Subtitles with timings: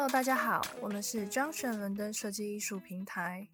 [0.00, 3.46] Hello，大家好，我们是 Junction 伦敦设计艺术平台。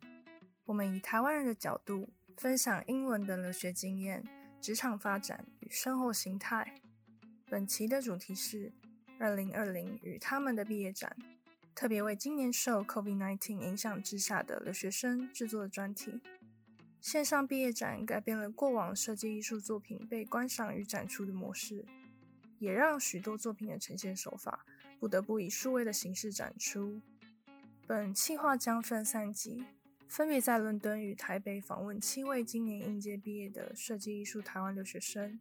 [0.64, 4.22] 我们以台湾人的角度分享英文的留学经验、
[4.60, 6.80] 职场发展与生活形态。
[7.48, 8.72] 本期的主题是
[9.18, 11.16] 二零二零与他们的毕业展，
[11.74, 16.20] 特别为今年受 COVID-19 影响之下的留学生制作的专题。
[17.00, 21.84] 线上毕业展改变了过往设计艺术作品被观赏与展出的模式，
[22.60, 24.64] 也让许多作品的呈现手法。
[24.98, 27.00] 不得不以数位的形式展出。
[27.86, 29.64] 本企划将分三集，
[30.08, 35.38] 分别在伦敦与台北访问七位今年应届毕业的设计艺术台湾留学生，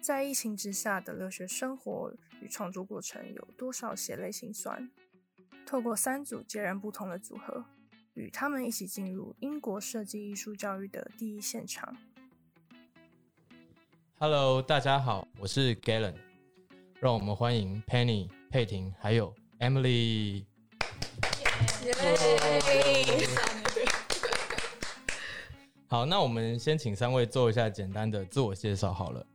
[0.00, 4.90] 在疫情之下的留学生活与创作过程有多少血泪辛酸？
[5.66, 7.64] 透过三组截然不同的组合，
[8.14, 11.96] 与他们一起进入英国设计艺术教育的第一现场。
[14.18, 16.14] Hello，大家好，我是 Galen，
[17.00, 18.30] 让我们欢迎 Penny。
[18.50, 20.44] 佩婷，还有 Emily，
[25.86, 29.26] 好，那我们先请三位做一下简单的自我介绍好了。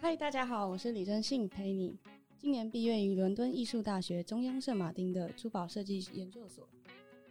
[0.00, 1.96] 嗨，大家好，我是李真信 Penny，
[2.38, 6.66] 今年毕业于伦敦艺术大学中央圣马丁的珠宝设计研究所。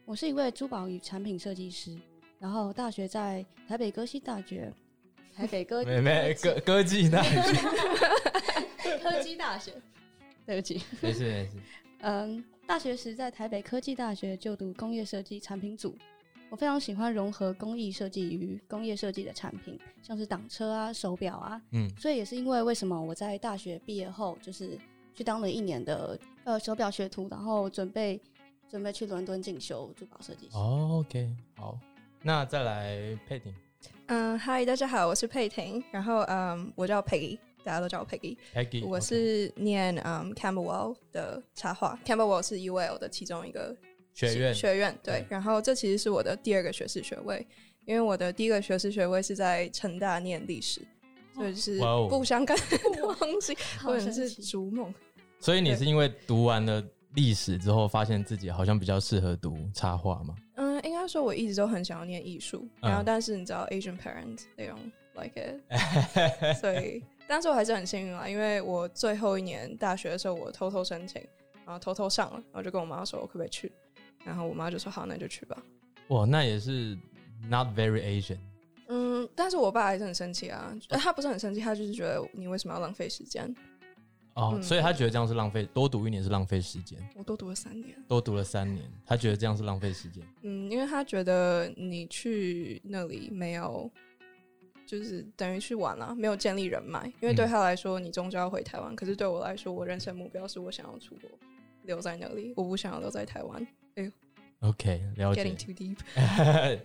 [0.05, 1.97] 我是一位珠宝与产品设计师，
[2.39, 4.71] 然后大学在台北歌西大学，
[5.33, 7.39] 台北歌没没歌 歌技大学，
[9.01, 9.73] 科技大学。
[10.51, 11.51] 对不起，没事没事。
[12.03, 15.97] 嗯，大学时在台北科技大学就读工业设计产品组，
[16.49, 21.61] 我非常喜欢融合工艺设计与工业设计的产品，像是挡车啊、手表啊。
[21.71, 24.77] 嗯，所以也是因为为什么我在大学毕业后就是
[25.15, 28.19] 去当了一年的呃手表学徒，然后准备
[28.69, 30.57] 准备去伦敦进修珠宝设计师。
[30.57, 31.79] 哦，OK，好，
[32.21, 33.55] 那再来佩婷。
[34.07, 37.39] 嗯，嗨，大家好，我是佩婷，然后嗯，我叫 Peggy。
[37.63, 38.35] 大家都叫我 Peggy。
[38.53, 41.99] Peggy，我是念嗯 Camberwell 的插画。
[42.05, 43.75] Camberwell 是 UL 的其中一个
[44.13, 44.53] 学院。
[44.53, 47.45] 学院对，对，然后这其实是我的第二个学士学位，
[47.85, 50.81] 因为我的第一个学士学位是在成大念历史，
[51.35, 51.79] 所以是
[52.09, 54.93] 不相干的东西，或者是逐梦。
[55.39, 56.83] 所以你是因为读完了
[57.13, 60.35] 历史之后，发现自己好像比较适合读插画吗？
[60.55, 67.03] 嗯，应该说我一直都很想要念艺术，然后但是你知道 Asian parents they don't like it， 所以。
[67.31, 71.25] 但是我还是很幸运啊，因为我最后一年大学的时候，我偷偷申请，
[71.65, 73.71] 然后偷偷上了，然后就跟我妈说，我可不可以去？
[74.25, 75.57] 然后我妈就说好，那就去吧。
[76.09, 76.97] 哇，那也是
[77.47, 78.37] not very Asian。
[78.89, 83.55] 嗯，但是我爸还是很生气啊，他不是很生气，他就是觉得你为什么要浪费时间？
[84.33, 86.99] 哦，嗯、所以他觉得这样是浪费，多读一年是浪费时间。
[87.15, 90.21] 我多读了三年，多读了三年，他觉得这样是浪费时间。
[90.41, 93.89] 嗯，因为他觉得你去那里没有。
[94.91, 97.05] 就是等于去玩了，没有建立人脉。
[97.21, 98.93] 因为对他来说，你终究要回台湾。
[98.93, 101.29] 可是对我来说，我人生目标是我想要出国，
[101.83, 102.53] 留在那里。
[102.57, 103.65] 我不想要留在台湾。
[103.95, 104.11] 哎呦
[104.59, 105.45] ，OK，了解。
[105.45, 105.97] Getting too deep，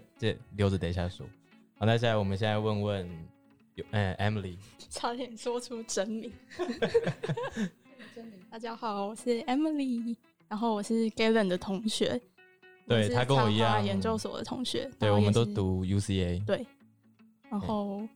[0.16, 1.26] 这留着等一下说。
[1.74, 3.26] 好，那现在我们现在问问，
[3.90, 4.56] 哎，Emily，
[4.88, 6.32] 差点说出真名。
[8.14, 8.34] 真名。
[8.48, 12.20] 大家好，我是 Emily，然后我是 Galen 的同学。
[12.86, 14.88] 对，他跟我一样，研究所的同学。
[14.96, 16.44] 对，我们都读 UCA。
[16.44, 16.64] 对。
[17.58, 18.06] 然后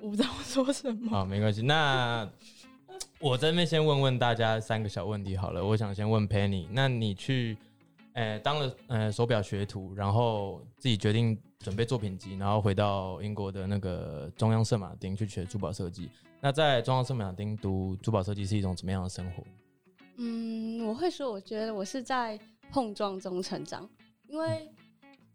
[0.00, 1.10] 我不知道 说什么。
[1.10, 1.62] 好，没关系。
[1.62, 2.28] 那
[3.18, 5.64] 我这边先问问大家三个小问题好了。
[5.64, 7.56] 我想先问 Penny，那你去，
[8.12, 16.10] 呃，当了呃手表学徒，然后自己决定准备作品集，然后回到英国的那个中央圣马丁去学珠宝设计。
[16.38, 19.42] 那在中央圣马丁读珠宝设计是一种怎么样的生活？
[20.18, 22.38] 嗯，我会说，我觉得我是在
[22.70, 23.88] 碰撞中成长，
[24.28, 24.70] 因为。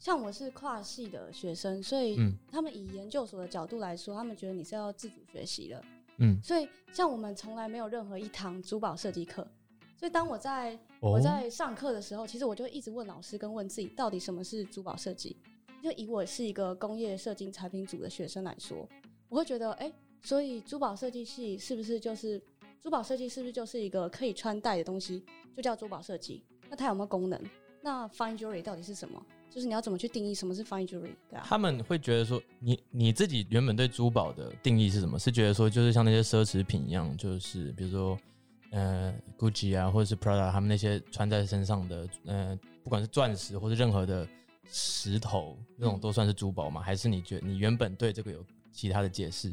[0.02, 2.18] 像我是跨系的学生，所以
[2.52, 5.80] 他们以研究所的角度来说，他们觉得你是要自主学习的。
[6.18, 9.48] 嗯，所以像我们从来没有任何一堂珠宝设计课，
[9.96, 15.38] 所以当我在我在上课的时候，其实我就一直问老师跟问自己，到底什么是珠宝设计？
[15.84, 18.90] 就以我是一个工业设计产品组的学生来说，
[19.30, 22.42] 我会觉得，哎，所以珠宝设计系是不是就是
[22.82, 23.30] 珠宝设计？
[23.30, 25.24] 是不是就是一个可以穿戴的东西，
[25.56, 26.44] 就叫珠宝设计？
[26.72, 27.40] 那它有没有功能？
[27.84, 29.24] 那 fine jewelry 到底是什么？
[29.54, 31.14] 就是你要怎么去定义什么是 fine jewelry？
[31.30, 35.20] 对啊，他们会觉得说，你你自己原本对珠宝的定义是什么？
[35.20, 38.18] 是觉得说，就是像那些奢侈品一样，就是比如说，
[38.72, 44.26] 呃，Gucci 啊，或者是 Prada，他们那些穿在身上的，呃，不管是钻石或者任何的
[44.70, 46.82] 石头，那种都算是珠宝吗？
[46.82, 49.50] 还是你觉得你原本对这个有其他的解释？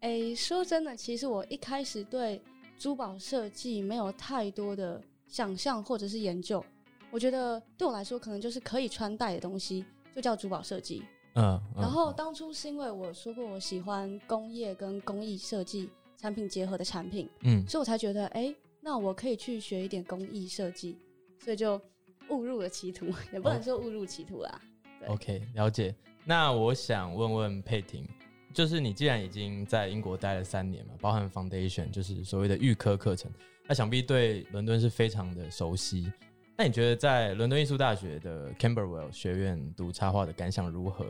[0.00, 2.40] 哎、欸，说真的，其实我一开始对
[2.78, 6.62] 珠宝设计没有太多的想象或者是研究。
[7.10, 9.84] 我觉得对我来说，可能就是可以穿戴的东西，
[10.14, 11.02] 就叫珠宝设计。
[11.34, 20.98] 嗯，嗯，然后当初是因为我说过我喜欢工业跟工艺设计产品结合的产品，嗯，所以我才觉得，哎，那我可以去学一点工艺设计，
[21.38, 21.80] 所以就
[22.28, 24.60] 误入了歧途，也不能说误入歧途啦。
[25.06, 25.14] Oh.
[25.14, 25.94] OK，了解。
[26.24, 28.06] 那我想问问佩婷，
[28.52, 33.30] 就是你既然已经在英国待了三年嘛，包含 Foundation，就是所谓的预科课程，
[33.66, 36.12] 那想必对伦敦是非常的熟悉。
[36.60, 41.06] 那你觉得在伦敦艺术大学的 Camberwell 学院读插画的感想如何？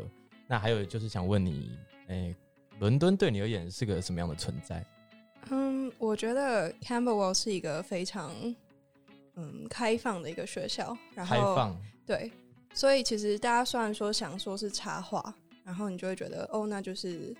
[0.46, 1.70] 那还有就是想问你，
[2.08, 2.36] 诶、欸，
[2.78, 4.84] 伦敦对你而言是个什么样的存在？
[5.48, 8.30] 嗯，我觉得 Camberwell 是一个非常
[9.36, 12.30] 嗯开放的一个学校，然后开放对，
[12.74, 15.34] 所以其实大家虽然说想说是插画，
[15.64, 17.34] 然后你就会觉得哦，那就是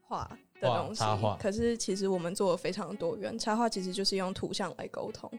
[0.00, 0.28] 画
[0.60, 1.04] 的东西，
[1.38, 5.30] 可是其实我们做的非常多元，插画其实就是用图像来沟通。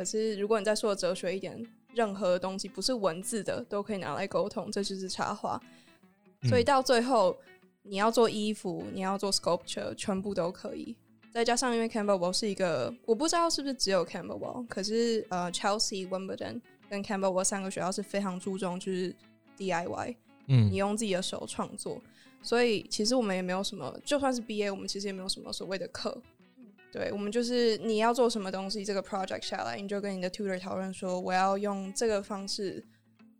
[0.00, 1.62] 可是如果你再说哲学一点，
[1.92, 5.60] 任何东西不是文字的都可以拿来沟通，这就是插画。
[6.48, 7.36] 所以到最后，
[7.82, 10.96] 你要做衣服，你要做 sculpture，全部都可以。
[11.34, 19.14] 再加上，因为 Camberwell 是一个，我不知道是不是只有 Camberwell，可是呃，Chelsea、Wimbledon 跟 Camberwell 三个学校是非常注重就是
[19.58, 22.00] DIY，嗯，你用自己的手创作。
[22.42, 26.22] 所以其实我们也没有什么，就算是 BA，我们其实也没有什么所谓的课。
[26.92, 32.84] 对，我们就是你要做什么东西，这个 project 下来，你就跟你的 tutor 讨论说，我要用这个方式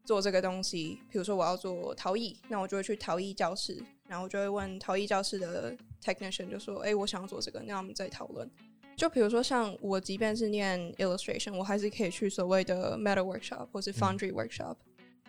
[0.05, 1.01] 做这个东西。
[1.11, 5.77] 比如说我要做陶艺，那我就会去陶艺教室，然后我就会问陶艺教室的。
[6.03, 8.51] Technician 就说：“哎、欸，我想要做这个，那我们再讨论。
[8.97, 14.77] 就比如说，像我，即便是念 illustration，我还是可以去所谓的 metal workshop 或是 foundry workshop。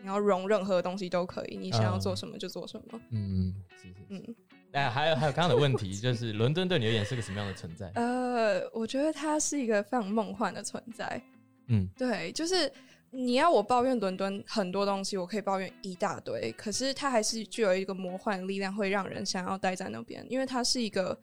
[0.02, 3.02] 你要融任何东西都可以，你想要做什么就做什么。
[3.10, 4.36] 嗯嗯，是是是嗯。
[4.74, 7.92] 哎，还有还有刚刚的问题，就是伦敦对你而言是个什么样的存在？
[7.96, 11.22] 呃，我觉得它是一个非常梦幻的存在。
[11.68, 12.72] 嗯，对，就是。”
[13.14, 16.50] 你要我抱怨伦敦很多东西，我可以抱怨一大堆。
[16.54, 21.20] 可是它还是具有一个魔幻力量，会让人想要待在那边，因为它是一个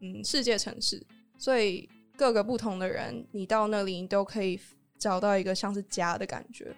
[0.00, 1.00] 嗯世界城市，
[1.38, 4.58] 所以各个不同的人，你到那里你都可以
[4.98, 6.74] 找到一个像是家的感觉。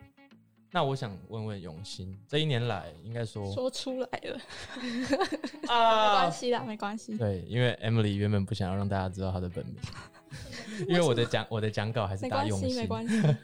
[0.75, 4.41] 那我想问问永新，这一年来应该说说出来了
[5.69, 7.19] 啊，没关系啦，没关系。
[7.19, 9.77] 对，因为 Emily 原本不想要让大家知道她的本名，
[10.89, 13.41] 因为我的讲我的讲稿还是大用心，没关系，关系。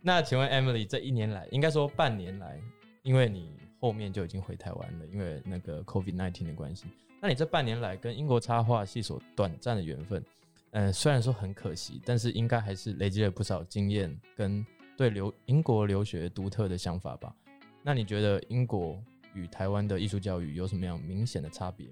[0.00, 2.60] 那请问 Emily，这一年来，应该说半年来，
[3.04, 6.86] 因为你后面就已经回台湾了，因为那个 COVID nineteen 的关系。
[7.20, 10.24] 那你这半年来跟英国插画系所短暂的缘分，
[10.72, 14.66] 呃，虽然说很可惜，但是应该还是累积了不少经验跟
[14.96, 17.34] 对留英国留学独特的想法吧？
[17.82, 18.98] 那你觉得英国
[19.34, 21.86] 与台湾的艺术教育有什么样明显的差别？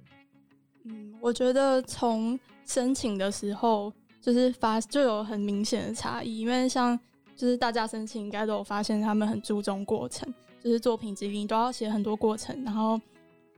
[0.85, 6.99] 嗯，我觉得从申请的时候就是发就有很明显的差异，因为像。
[7.37, 10.31] 就是大家申请应该都有发现，他们很注重过程，
[10.63, 13.01] 就是作品集你都要写很多过程，然后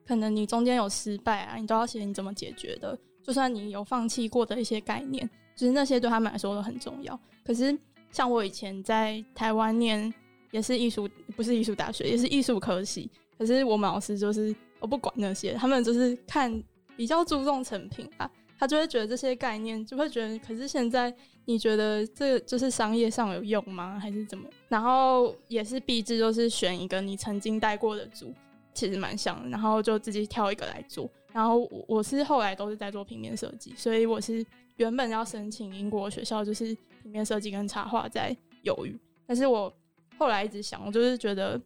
[0.06, 2.96] 可能你中间有失败啊，你都要写你怎么解决的。
[3.24, 7.18] 就算你有放弃过的一些概念，就是那些对他们来说都很重要。
[7.44, 7.76] 可是
[8.12, 10.12] 像我以前在台湾念
[10.52, 16.62] 也是艺术，不是艺术大学，也是艺术科系，可是我们老师就是我不管那些，他们就是看
[16.96, 18.30] 比较注重成品吧。
[18.58, 21.12] 他就会觉得这些概念，就会觉得，可是现在
[21.46, 23.98] 你觉得这就是商业上有用吗？
[24.00, 24.48] 还是怎么？
[24.68, 28.32] 然后也是必制，就是选一个你曾经带过的组，
[28.72, 31.10] 其实蛮像的，然后就自己挑一个来做。
[31.32, 38.98] 然后我我是后来都是在做平面设计，所以我是原本要申请英国学校，就是平面设计跟插画在犹豫。
[39.26, 39.72] 但是我
[40.18, 41.60] 后来一直想，我就是觉得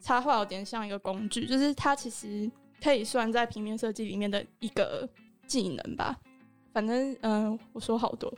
[0.00, 2.50] 插画有点像一个工具，就是它其实
[2.82, 5.08] 可以算在平面设计里面的一个
[5.46, 6.16] 技能吧。
[6.72, 8.32] 反正嗯、呃，我说好多，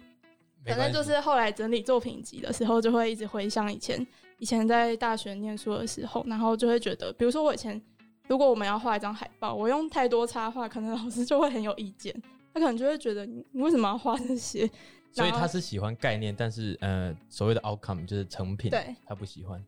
[0.65, 4.07] 反正就是后来整理作品集的时候，就会一直回想以前
[4.39, 7.81] 以前在大学念书的时候，然后就会觉得，比如说我以前
[8.29, 12.15] 如果我们要画一张海报，我用太多插画，可能老师就会很有意见，
[12.55, 14.71] 他可能就会觉得你你为什么要画这些？
[15.13, 19.63] 所以他是喜欢概念，但是呃，所谓的 outcome 就是成品，对，他不喜欢。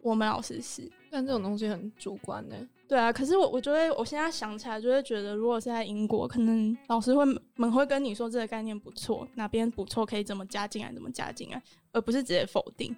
[0.00, 2.56] 我们老师是，但这种东西很主观的。
[2.86, 7.24] 对啊，可是我我觉得我现在想起来就会觉得，如果是在英国，可能老师会
[7.56, 12.96] 们会跟你说这个概念不错，哪边不错可以怎么加进来，怎么加进来，而不是直接否定。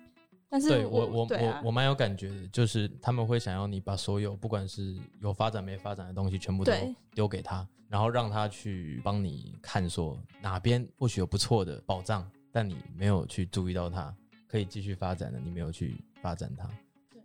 [0.48, 6.72] 但是对我我我我蛮有感觉的，就是他们会想要你把所有不管是有发展没发展的东西全部都
[7.14, 14.14] 丢给他，然后让他去帮你看，说哪边或许有不错的宝藏，但你没有去注意到它
[14.46, 16.70] 可以继续发展的，你没有去发展它。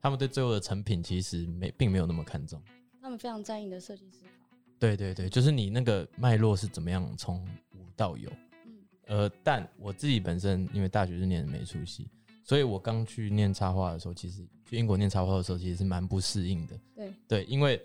[0.02, 2.60] 他们对最后的成品其实没并没有那么看重，
[3.00, 4.32] 他们非常在意你的设计思考。
[4.80, 8.28] 对对对，就是你那个脉络是怎么样从无到有。
[8.66, 8.74] 嗯，
[9.06, 12.10] 呃，但我自己本身因为大学是念美术系，
[12.44, 16.80] 所以我刚去念插画的时候，其实去英国念插画的时候，其实是蛮不适应的。
[16.96, 17.78] 对对，因为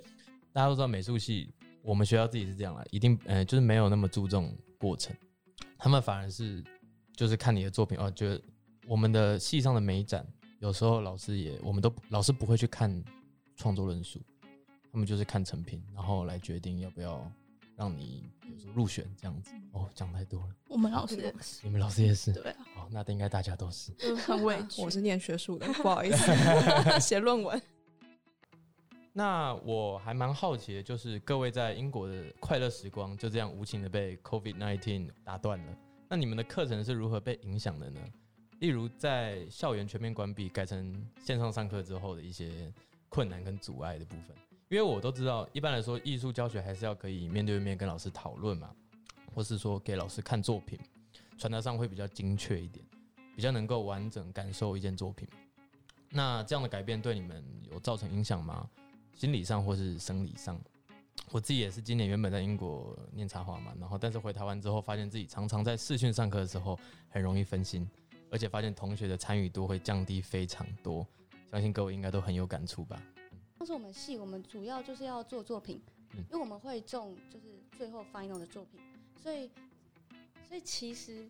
[0.53, 5.15] 大家都知道美术系，我们学校自己是这样啦，一定呃就是没有那么注重过程，
[5.79, 6.63] 他们反而是
[7.15, 8.41] 就是看你的作品哦，觉得
[8.87, 10.27] 我们的系上的美展。
[10.59, 13.03] 有时候老师也，我们都老师不会去看
[13.57, 14.21] 创作论述，
[14.93, 17.33] 他们就是看成品，然后来决定要不要
[17.77, 19.53] 让你比如说入选这样子。
[19.73, 20.49] 哦，讲太多了。
[20.69, 22.35] 我们老师也是，你们老师也是。
[22.35, 22.57] 对啊。
[22.77, 23.91] 哦，那应该大家都是。
[24.17, 24.83] 很委屈。
[24.85, 26.31] 我是念学术的，不好意思，
[27.01, 27.63] 写论文。
[29.21, 35.77] 那我还蛮好奇的，就是各位在英国的快乐时光就这样无情的被 COVID-19 打断了，
[36.09, 38.01] 那你们的课程是如何被影响的呢？
[38.61, 42.73] 例如，在校园全面关闭、改成线上上课之后的一些
[43.11, 44.35] 困难跟阻碍的部分，
[44.71, 48.71] 因为我都知道，一般来说，艺术教学还是要可以面对面跟老师讨论嘛，
[49.35, 50.81] 或是说给老师看作品，
[51.37, 52.83] 传达上会比较精确一点，
[53.37, 55.29] 比较能够完整感受一件作品。
[56.09, 58.67] 那这样的改变对你们有造成影响吗？
[59.21, 60.59] 心理上或是生理上？
[61.31, 66.79] 我自己也是今年原本在英国念插画嘛，然后但是回台湾之后，发现自己常常在视讯上课的时候
[67.11, 67.87] 很容易分心。
[68.31, 71.07] 而且发现同学的参与度会降低非常多，
[71.51, 72.99] 相信各位应该都很有感触吧。
[73.59, 75.83] 当时我们系，我们主要就是要做作品，
[76.15, 77.47] 因为我们会中就是
[77.77, 78.81] 最后 final 的作品，
[79.23, 79.51] 所以
[80.49, 81.29] 所以其实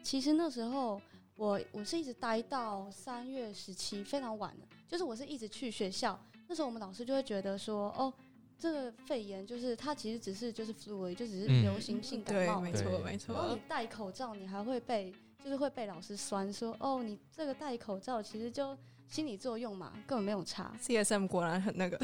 [0.00, 1.02] 其实那时候
[1.34, 6.16] 我我是一直待到三月十七，非常晚的，就是我是一直去学校，
[6.52, 8.12] 那时候我们老师就会觉得说，哦，
[8.58, 13.34] 这个肺炎就是它其实只是就是 flu，就只是流行性感冒，嗯、对，没错没错。
[13.34, 15.10] 然后你戴口罩，你还会被。
[15.42, 18.78] 就是会被老师酸说哦，你这个戴口罩其实就
[19.08, 20.72] 心理作用嘛，根本没有差。
[20.80, 21.98] CSM 果然很那个，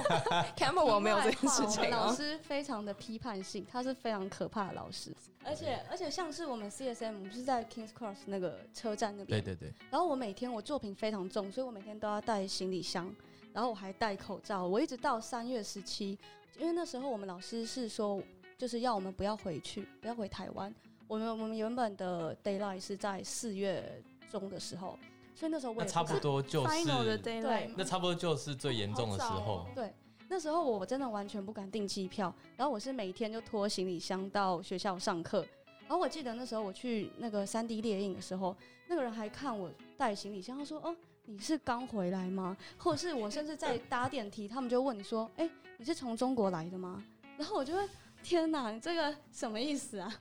[0.56, 1.90] Campbell 我没有这件事情。
[1.90, 5.14] 老师非常的批判性，他是非常可怕的老师。
[5.44, 9.38] 而且而且像是我们 CSM，我们是在 Kings Cross 那个车站那边。
[9.38, 9.74] 对对对。
[9.90, 13.14] 然后我每天我作品非常重，所以我每天都要带行李箱，
[13.58, 14.64] 然后我还戴口罩。
[14.64, 16.16] 我一直到三月十七，
[16.60, 18.22] 因为那时候我们老师是说，
[18.56, 20.72] 就是要我们不要回去，不要回台湾。
[21.08, 24.00] 我们我们原本的 d a y l i g h t 是在四月
[24.30, 24.96] 中的时候，
[25.34, 29.66] 所以那时候我也差不多就是 final 的 deadline，那差不多就是最严重的时候。
[29.74, 29.92] 对，
[30.28, 35.44] 那时候我真的完全不敢订机票，然后我是每天就拖行李箱到学校上课。
[35.80, 40.94] 然后我记得那时候我去那个三 D 猎印的时候，那个人还看我带行李箱，他说：“哦，
[41.28, 47.04] 你是刚回来吗？”或者是我甚至在搭电梯，他们就问你说：“哎，你是从中国来的吗？”
[47.36, 47.88] 然后我就会
[48.22, 50.12] ：“天哪，你这个什么意思啊？”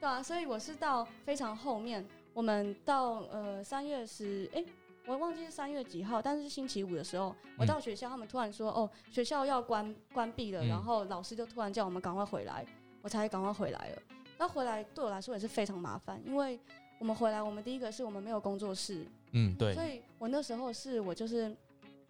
[0.00, 4.64] 对啊，所以我是到非常后面，我们到呃三月十，哎，
[5.06, 12.64] 我忘记是三月几号，但是星期五的时候，我到学校，他们突然说，哦，学校要关关闭了，然后老师就突然叫我们赶快回来，
[13.02, 14.02] 我才赶快回来了。
[14.36, 16.58] 那回来对我来说也是非常麻烦，因为
[16.98, 21.54] 我们回来，我们第一个是我们没有工作室，嗯，对，所以我那时候是我就是。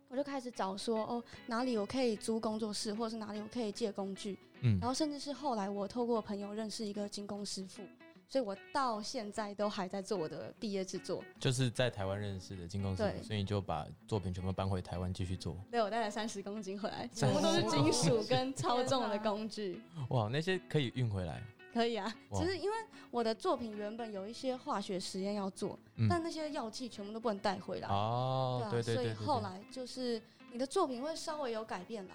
[0.06, 7.82] 我就开始找说哦，哪里我可以租工作室，或者是哪里我可以借工具，嗯，然后甚至是后来我透过朋友认识一个金工师傅，
[8.28, 15.56] 所以我到现在都还在做我的毕业制作，就是在台湾认识的金工师傅，所以你就把作品全部搬回台湾继续做。
[15.68, 19.82] 对，我带了三十公斤回来，全部都是金属跟 超重的工具。
[20.10, 21.42] 哇，那些可以运回来。
[21.74, 22.76] 可以啊，只是因为
[23.10, 27.88] 我的作品原本有一些化学实验要做，嗯、但那些药剂全部都不能带回来。
[27.88, 32.14] 哦，对啊，对对对，所以后来就是你的作品会稍微有改变啦。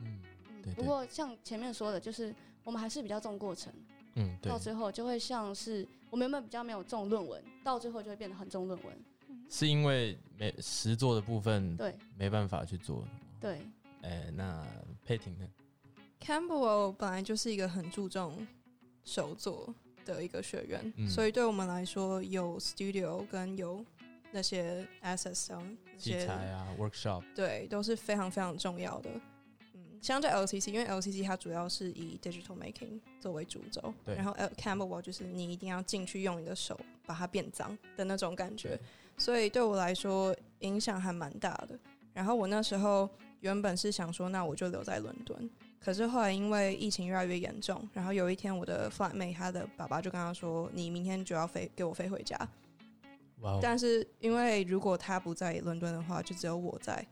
[0.00, 0.20] 嗯，
[0.76, 3.72] 不过像前面说的，就是我们还是比较重过程。
[4.16, 4.52] 嗯，对。
[4.52, 9.04] 到最后就会像是我们原本比较没有重论文，到最后就会变得很重论文。
[9.48, 13.02] 是因为没实做的部分对没办法去做。
[13.40, 13.62] 对。
[14.02, 14.62] 哎、欸，那
[15.06, 15.48] 佩婷呢
[16.20, 18.46] ？Campbell 本来就是一个很注重。
[19.04, 23.84] 手作的一个学院，嗯、所以对我们来说，有 studio 跟有
[24.32, 25.48] 那些 assets
[25.96, 29.10] 器材啊，workshop，对，都是非常非常重要的。
[29.74, 34.14] 嗯，相对 LCC，因为 LCC 它主要是以 digital making 作为主轴，对。
[34.14, 38.78] 然后 Campbell 就是你一定要进去用你的手把它变脏的那种感觉，
[39.16, 41.78] 所以对我来说影响还蛮大的。
[42.12, 43.08] 然后我那时候
[43.40, 45.50] 原本是想说，那我就留在伦敦。
[45.84, 52.38] 可是后来因为疫情越来越严重，然后有一天我的 flatmate 他的爸爸就跟他说：“你明天就要飞，给我飞回家。”
[53.42, 53.60] Wow.
[53.60, 57.06] 但是因为如果他不在伦敦的话，就只有我在。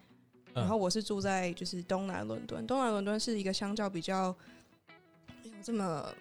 [0.54, 4.34] 然后我是住在就是东南伦敦，东南伦敦是一个相较比较
[5.42, 6.14] 没有这么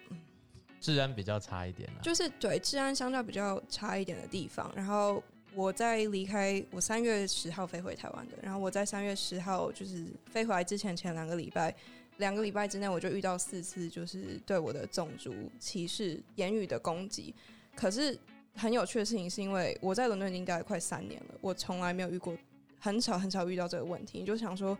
[0.80, 4.70] 治安比较差一点，就是对治安相较比较差一点的地方。
[4.74, 5.22] 然后
[5.54, 11.74] 我在离开，我三月十号飞回台湾的，然后我在三月十号就是飞回来之前前两个礼拜。
[12.18, 17.34] 两个礼拜之内，我就遇到四次，就是对我的种族歧视、言语的攻击。
[17.74, 18.16] 可是
[18.54, 22.36] 很有趣的事情，是因为我在伦敦已经待了快三年了，我从来没有遇过，
[22.78, 24.20] 很少很少遇到这个问题。
[24.20, 24.76] 你就想说，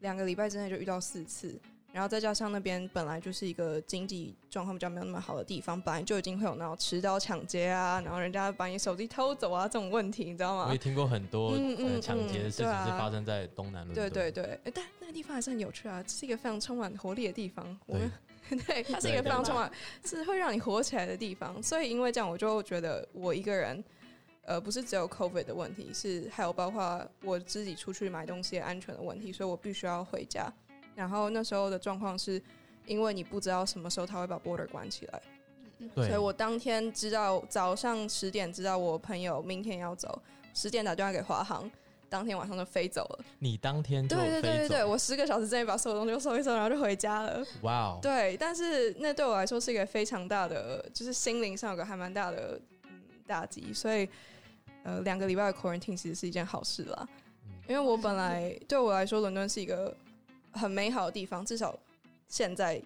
[0.00, 1.58] 两个礼拜之内就遇到四次，
[1.90, 10.66] 然后再加上那边本来就是一个经济状况比较没有那么好的地方，本来就已经会有那种持刀抢劫啊，然后人家把你手机偷走啊这种问题，你知道吗？
[10.68, 11.56] 我也听过很多
[12.00, 14.10] 抢劫的事情是发生在东南伦敦。
[14.10, 17.78] 对对对，但那个地方还是很有趣啊，是一个非常充满活力的地方。
[17.86, 18.10] 我们
[18.66, 19.70] 对，它是一个非常充满
[20.04, 21.60] 是会让你活起来的地方。
[21.62, 23.82] 所以因为这样，我就觉得我一个人，
[24.44, 30.52] 呃，不是只有 COVID 的问题，是还有包括我自己出去买东西安全的问题，所以我必须要回家。
[30.98, 32.42] 然后那时候的状况是，
[32.84, 35.22] 因为你不知道什么时候他会把 border 关起来，
[35.94, 40.20] 所以我当天知道早上十点知道我朋友明天要走，
[40.52, 41.70] 十点打电话给华航，
[42.08, 43.24] 当天晚上就飞走了。
[43.38, 44.30] 你当天就飞走？
[44.32, 47.46] 对对对对，我十个小时之内把所有东西都收一收，然后就回家了。
[47.62, 47.98] 哇哦！
[48.02, 52.90] 对，但是那对我来说是一个非常大的，就是心灵上有个还蛮大的嗯
[53.24, 54.08] 打击，所以
[54.82, 57.08] 呃两个礼拜的 quarantine 其实是一件好事啦，
[57.68, 59.96] 因为我本来对我来说伦敦是一个。
[60.58, 61.78] 很美好的地方，至少
[62.28, 62.82] 现在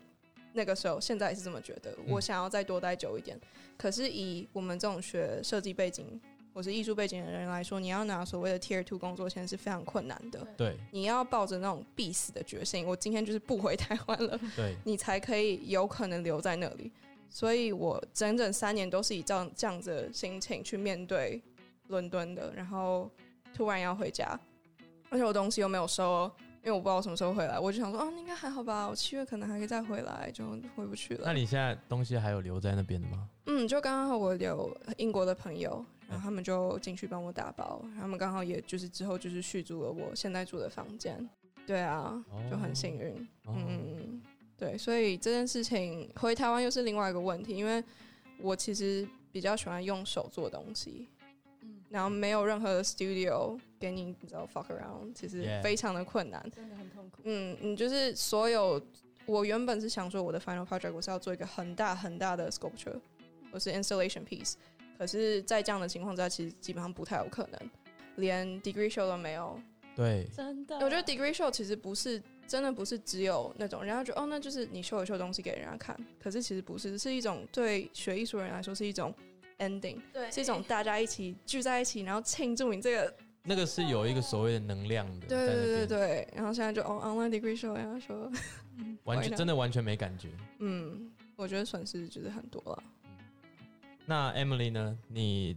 [0.53, 1.97] 那个时候，现在也是这么觉得。
[2.07, 3.49] 我想要再多待久一点，嗯、
[3.79, 6.21] 可是以我们这种学设计背景
[6.53, 10.47] 或是艺术背景的人来说，你要拿所谓的 Tier Two 工作签是非常困难的。
[10.57, 16.93] 对，你要抱着那种必死的决心，我今天就是不回台湾了，对，你才可以有可能留在那里。
[17.31, 21.41] 所以我整整三年都是以这样这样子的心情去面对
[21.87, 23.11] 伦敦的，然后
[23.55, 24.39] 突然要回家，
[25.09, 26.31] 而且我东西又没有收。
[26.65, 30.45] 因为我不知道我什么时候回来，我就想说，哦，应该还好吧，我七月可能还可以再回来，就
[30.77, 31.23] 回不去了。
[31.25, 33.29] 那你现在东西还有留在那边的吗？
[33.47, 41.29] 嗯，就刚刚好我有英国的朋友，然后他们就进去帮我打包，他们刚好也就是之后就是续租了我现在住的房间。
[41.67, 43.15] 对啊，就很幸运。
[43.45, 44.23] 哦、嗯，
[44.57, 47.83] 对，所以这件事情回台湾又是另外一个问题，因为
[48.39, 51.09] 我其实比较喜欢用手做东西。
[51.63, 57.21] 嗯然后没有任何的 studio 给你，你知道 fuck around，其实非常的困难，真的很痛苦。
[57.25, 58.81] 嗯，你就是所有，
[59.27, 63.01] 我原本是想说我的 final project 我是要做一个很大很大的 sculpture，
[63.51, 64.55] 或是 installation piece，
[64.97, 67.71] 可是，在这样的情况之下，其实基本上不太有可能，
[68.15, 69.61] 连 degree show 都没有。
[69.97, 70.77] 对，真的。
[70.77, 79.13] 我觉得 degree show 其实不是真的不是只有那种，人家觉得哦，那就是你秀一秀东西给人家看，可是其实不是，是一种对学艺术人来说是一种。
[79.59, 86.29] ending 对，是一种大家一起聚在一起，然后庆祝你这个那个是有一个所谓的能量的，对对对对。
[86.35, 88.31] 然后现在就哦，online degree show 呀，说
[89.05, 90.29] 完全 真的完全没感觉。
[90.61, 92.83] 嗯，我觉得损失就是很多了。
[94.07, 94.97] 那 Emily 呢？
[95.09, 95.57] 你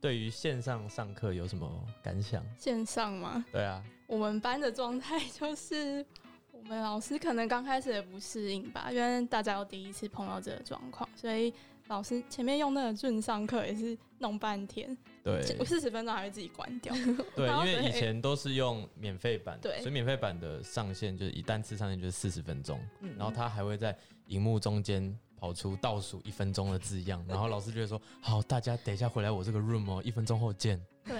[0.00, 1.70] 对于线上上课有什么
[2.02, 2.42] 感想？
[2.56, 3.44] 线上吗？
[3.52, 6.04] 对啊，我们班的状态就是
[6.50, 11.52] 我们老师可能刚开始也不适应吧，因为大家都第一次碰到这个状况，所以。
[11.88, 16.94] 老师前面用那个 Zoom 上课也是弄半天，对，四十分钟还会自己关掉。
[17.34, 22.78] 对， 因为以前都是用免费版，对，所以免费版的上限就是一单次上限就是四十分钟，
[23.16, 23.96] 然后他还会在
[24.26, 31.18] 荧幕中间跑出倒数一分钟的字样，然后老师就会说：“好，大家等一下回来我这个 room 哦，一分钟后见。”对，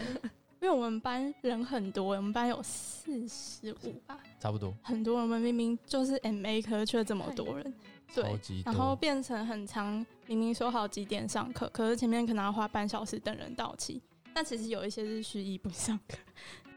[0.60, 7.72] 因为我们班人很多，我们班有四十五吧，差不多，很多人，我们明明就是 MA 科，却这么多人。
[8.14, 14.00] 对，然后变成很长，明明说好几点上课，可是前面可能要花半小时等人到齐。
[14.34, 16.16] 但其实有一些是蓄意不上课，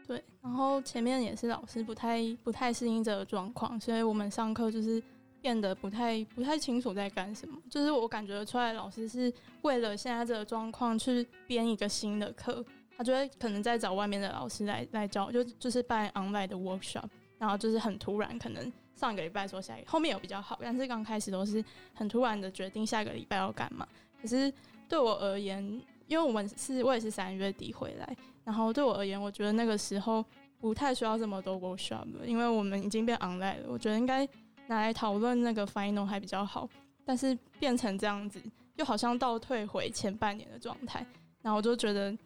[0.06, 0.22] 对。
[0.42, 5.02] 然后前面也是老师不太不太适应这个状况，所以我们上课就是
[5.40, 7.56] 变得不太不太清楚在干什么。
[7.70, 12.64] 就是我感觉出来，老师是为了现在这个状况去编一个新的课，
[12.96, 18.72] 他就会可能在找外面的老师来来教，就就是办 online 的 workshop，然后就是很突然可能。
[19.02, 23.84] 上个礼拜说下一个，后面有比较好，但是刚开始都是很突然的决定下个礼拜要干嘛。
[24.20, 24.52] 可是
[24.88, 25.60] 对我而言，
[26.06, 30.24] 因为我们是我也是三月底回来，然后对我而言，我觉得那个时候
[30.60, 33.64] 不太需要这么多 workshop，因为我们已经变 online 了。
[33.66, 34.24] 我觉得应该
[34.68, 36.68] 拿来讨论那个 final 还比较好，
[37.04, 38.40] 但是变成这样子，
[38.76, 41.04] 又好像倒退回前半年的状态。
[41.42, 42.16] 然后我就觉得，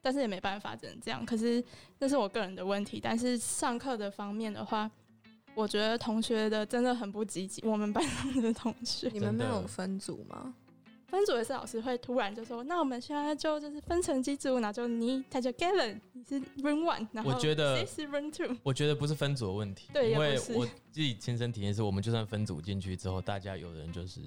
[0.00, 1.26] 但是也没办法，只能这样。
[1.26, 1.62] 可是
[1.98, 4.90] 那是我个人的问题，但是上课的方面的话。
[5.54, 7.62] 我觉得同学的真的很不积极。
[7.66, 10.54] 我们班上的同学，你们没有分组吗？
[11.08, 24.22] 分组也是老师会突然就说：“那我们现在就就是分成几组，那就你他就 Gavin，你是 Run One，然后我觉得谁是 Run Two。”我觉得不是分组的问题，对，因为我自己亲身体验是，我们就算分组进去之后，大家有人就是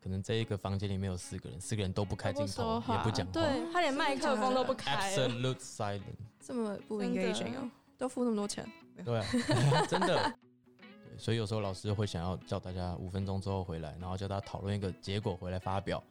[0.00, 6.00] 可能这一个房间里面有四个人，四个人都不开镜头，不也不讲话，对他连麦克风都不开，Absolute silence，
[6.40, 8.64] 这么不 engaging 哦，都付那么多钱，
[9.04, 9.26] 对啊，
[9.90, 10.32] 真的。
[11.20, 16.02] 所以有时候老师会想要叫大家五分钟之后回来，然后叫大家讨论一个结果回来发表，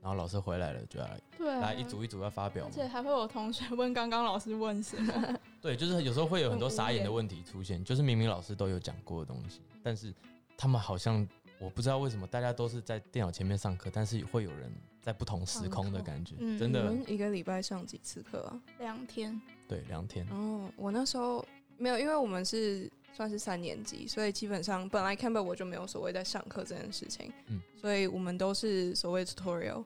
[0.00, 5.38] 然后老师回来了就要来，来一组一组要发表，而且还会有同学问刚刚老师问什么？
[5.60, 10.12] 对，就是有时候会有很多傻眼的问题出现，就是明明老师都有讲过的东西，但是
[10.56, 11.26] 他们好像
[11.58, 16.92] 我不知道为什么大家都是在电脑前面上课，但是会有人在不同时空的感觉，嗯、真的。
[17.06, 18.60] 一个礼拜上几次课啊？
[18.78, 19.40] 两天。
[19.68, 20.26] 对，两天。
[20.30, 21.44] 哦，我那时候
[21.78, 29.84] 没有，因为我们是算是三年级，所以基本上本来 Campbell 我就没有所谓在上课这件事情，嗯，所以我们都是所谓 tutorial，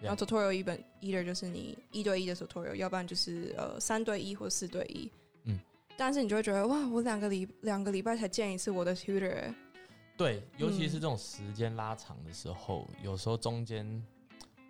[0.00, 5.10] 然后 tutorial 一本 either 就是你一对一的 tutorial，要不然就是呃三对一或四对一，
[5.44, 5.58] 嗯，
[5.96, 9.52] 但是你就会觉得哇，我两个礼两个礼拜才见一次我的 tutor，
[10.16, 14.02] 对，尤其是这种时间拉长的时候，嗯、有时候中间。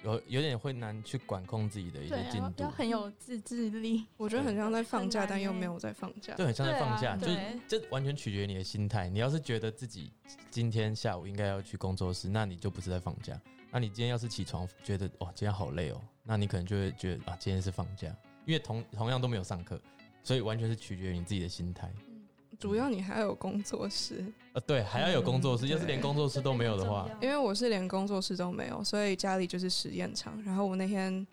[0.04, 4.06] 有有点会难去管控自己的一些进度，要很有自制力。
[4.16, 6.34] 我觉得很像在放假，但又没有在放假。
[6.34, 7.26] 对，很像在放假，就
[7.66, 9.08] 这完全取决于你的心态。
[9.08, 10.12] 你要是觉得自己
[10.50, 13.40] 今天下午应该要去工作室，那你就不是在放假。
[13.70, 18.08] 那你今天要是起床觉得哦今天好累哦，那你可能就会觉得啊今天是放假，
[18.46, 19.80] 因为同同样都没有上课，
[20.22, 21.92] 所以完全是取决于你自己的心态。
[22.58, 25.66] 主要你还要有工作室，呃，对，还要有工作室。
[25.66, 30.42] 嗯、要是连工作室都没有的话，因为我是连工作室都没有，所以家里就是实验场。
[30.44, 31.24] 然后我那天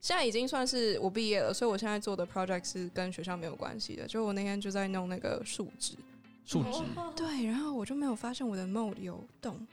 [0.00, 4.08] 现在已经算是我毕业了，所以我现在做的 project 是跟学校没有关系的。
[4.08, 5.94] 就我那天就在弄那个树脂，
[6.44, 6.80] 树脂，
[7.14, 9.64] 对，然后我就没有发现我的 mode 有动，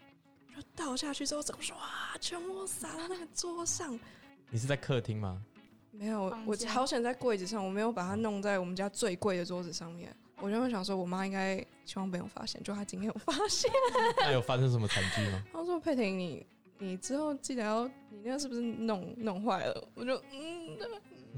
[0.55, 3.99] 就倒下去之后，整个哇，全部洒到那个桌上。
[4.51, 5.41] 你是在客厅吗？
[5.89, 10.15] 没有，我好想在柜子上，我没有把它弄在我们家最贵的桌子上面。
[10.41, 13.69] 我原本想说，我妈应该希望没有发现，就她今天有发现。
[14.19, 15.43] 那有发生什么惨剧吗？
[15.51, 16.45] 她说：“佩婷，你
[16.77, 20.77] 你之后记得要，你那个是不是弄弄坏了？”我就嗯，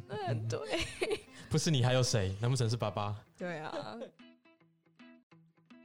[0.07, 0.59] 那 对，
[1.49, 2.35] 不是你还有谁？
[2.39, 3.15] 难不成是爸爸？
[3.37, 3.97] 对啊。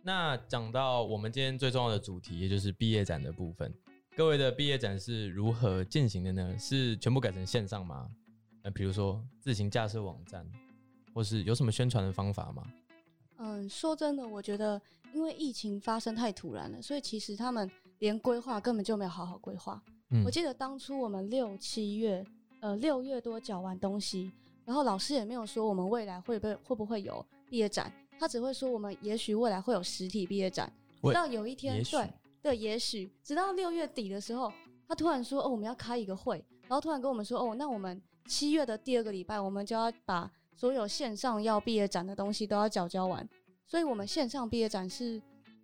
[0.03, 3.73] 那讲到我们今天最重要的主题，也就是毕业展的部分，
[4.15, 6.57] 各位的毕业展是如何进行的呢？
[6.59, 8.09] 是全部改成线上吗？
[8.63, 10.49] 呃，比如说自行架设网站，
[11.13, 12.63] 或是有什么宣传的方法吗？
[13.39, 14.81] 嗯，说真的，我觉得
[15.13, 19.83] 因为疫情发生太突然了，所以其实他们连规划根本就没有好好规划。
[20.11, 22.25] 嗯，我记得当初我们六七月，
[22.61, 24.31] 呃，六月多缴完东西，
[24.65, 30.73] 然后老师也没有说我们未来会不会会不会有毕业展，他只会说我们也许未来会有实体毕业展。
[31.03, 32.11] 直到有一天，对
[32.43, 34.53] 对，也许直到六月底的时候，
[34.89, 40.31] 他突然说哦，我们要开一个会，然后突然跟我们说哦，那我们七月的第二个礼拜，我们就要把。
[40.57, 43.29] 所有线上要毕业展的东西都要缴交完，
[43.67, 45.21] 所以我们线上毕业展是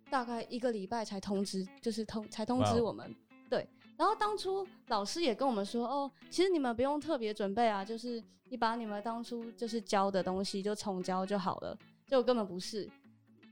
[0.09, 3.07] 大概一个礼拜才通知，就是通才通知我们。
[3.07, 3.15] Wow.
[3.49, 11.77] 对，然后当初老师也跟我们说，哦，其实你们不用特别准备啊，就是你把你们当初就是交的东西就重交就好了，
[12.07, 12.87] 就根本不是。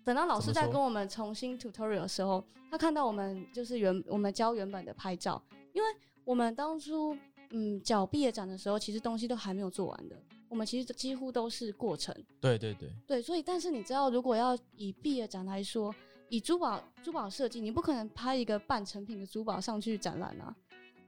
[0.04, 5.42] 等到老师在跟我们重新 tutorial 的时候，他看到我们就是原我们交原本的拍照，
[5.74, 5.88] 因为
[6.24, 7.16] 我们当初
[7.52, 10.16] 嗯缴毕业展的时候，其实东西都还没有做完的。
[10.52, 15.96] 我们其实几乎都是过程，对对对对，所以但是你知道，如果要以毕业展来说，
[16.28, 20.54] 以珠宝珠宝设计，你不可能拍一个半成品的珠宝上去展览啊。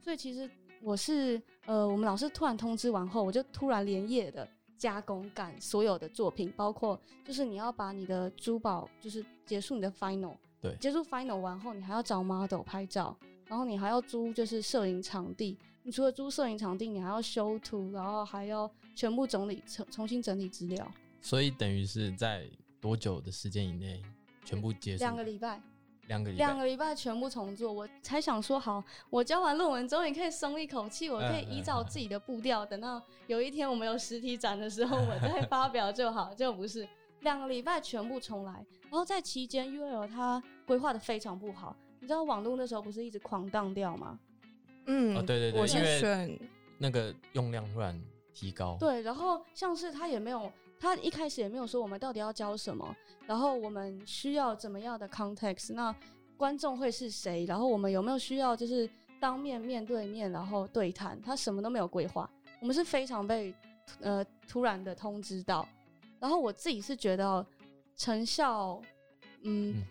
[0.02, 0.50] 所以其实
[0.82, 13.14] 我是呃，我们老师突然通知完后，我就突然连夜的加工赶所有的作品，包括就是你要把你的珠宝就是结束你的 final，对，结束 final 完后，你还要找 model 拍照，
[13.48, 15.60] 然后你还要租就是摄影场地。
[15.86, 20.92] 你除了租摄影场地，你还要修图，然后还要全部整理重重新整理资料。
[21.22, 22.46] 所以等于是在
[22.82, 24.02] 多久的时间以内
[24.44, 25.00] 全部结束？
[25.04, 25.62] 两个礼拜。
[26.08, 26.46] 两个礼拜。
[26.46, 36.34] 两个礼拜全部重做，我才想说好，我交完论文之后，你可以松一口气，我可以依照自己的步调，等到有一天我们有实体展的时候，我再发表就好。
[36.34, 36.86] 就不是
[37.22, 38.52] 两个礼拜全部重来，
[38.90, 41.74] 然后在期间，UL 它规划的非常不好。
[42.02, 44.20] 你知道网络那时候不是一直狂荡掉吗？
[44.88, 46.38] 嗯，哦，对对对，我先选
[46.78, 47.98] 那个用量突然
[48.34, 48.76] 提高。
[48.80, 55.96] 对，然后像是他也没有，他一开始也没有说我们到底要教什么，然后我们需要怎么样的 context，那
[56.36, 63.54] 观众会是谁，然后我们有没有需要就是当面面对面然后对谈，他什么都没有规划，我们是非常被
[64.02, 65.68] 呃突然的通知到，
[66.20, 67.46] 然后我自己是觉得
[67.96, 68.82] 成效，
[69.44, 69.78] 嗯。
[69.78, 69.84] 嗯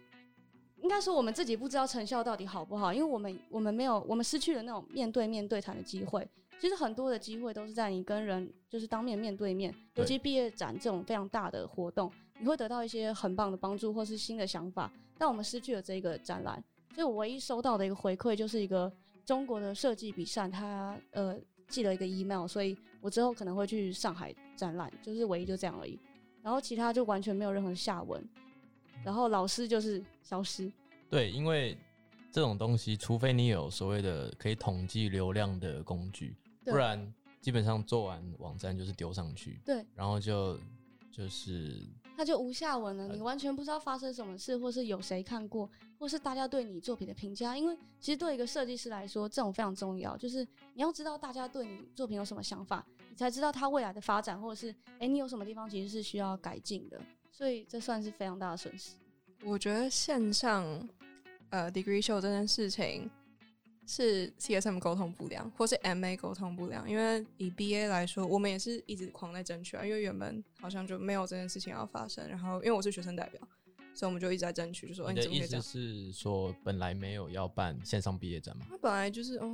[0.83, 6.29] 应该说我们自己不知道成效到底好不好，因为我们我们没有我们失去了那种面对面对谈的机会。
[6.63, 14.89] 其实很多的机会都是在你跟人就是当面面对面，尤其毕业展这种非常大的活动，你会得到一些很棒的帮助或是新的想法。
[15.19, 16.63] 但我们失去了这个展览，
[16.95, 18.91] 所以我唯一收到的一个回馈就是一个
[19.25, 25.99] 中国的设计比赛，他呃寄了一个 email，所以我之后可能会去上海展览，就是唯一就这样而已。
[26.45, 28.25] 然后其他就完全没有任何下文。
[29.05, 30.71] 然后老师就是消失。
[31.11, 31.77] 对，因为
[32.31, 39.61] 这种东西，除非你有所谓的可以统计流量的工具，不然基本上做完网站就是丢上去。
[39.65, 40.59] 对，然后就
[41.11, 41.81] 就是
[42.17, 47.57] 它就无下文了，你完全不知道发生什么事，或是有谁看过，或是大家对你作品的评价。
[47.57, 57.01] 因为其实对一个设计师来说，这种非常重要，就是你要知道大家对你作品有什么想法，你才知道它未来的发展，或者是哎、欸，你有什么地方其实是需要改进的。
[57.31, 58.95] 所以这算是非常大的损失。
[59.43, 60.65] 我觉得线上
[61.51, 63.11] 呃 degree show 这件事情
[63.87, 66.89] 是 CSM 沟通不良，或是 MA 沟通不良。
[66.89, 72.27] 因为以 BA 来说，我们也是一直狂在争取啊，因为原本好像就没有这件事情要发生。
[72.29, 73.41] 然后因为我是学生代表，
[73.95, 78.67] 所以我们就一直在争取，就说你的意思是说本来没有要办线上毕业展吗？
[78.71, 79.47] 他本来就是哦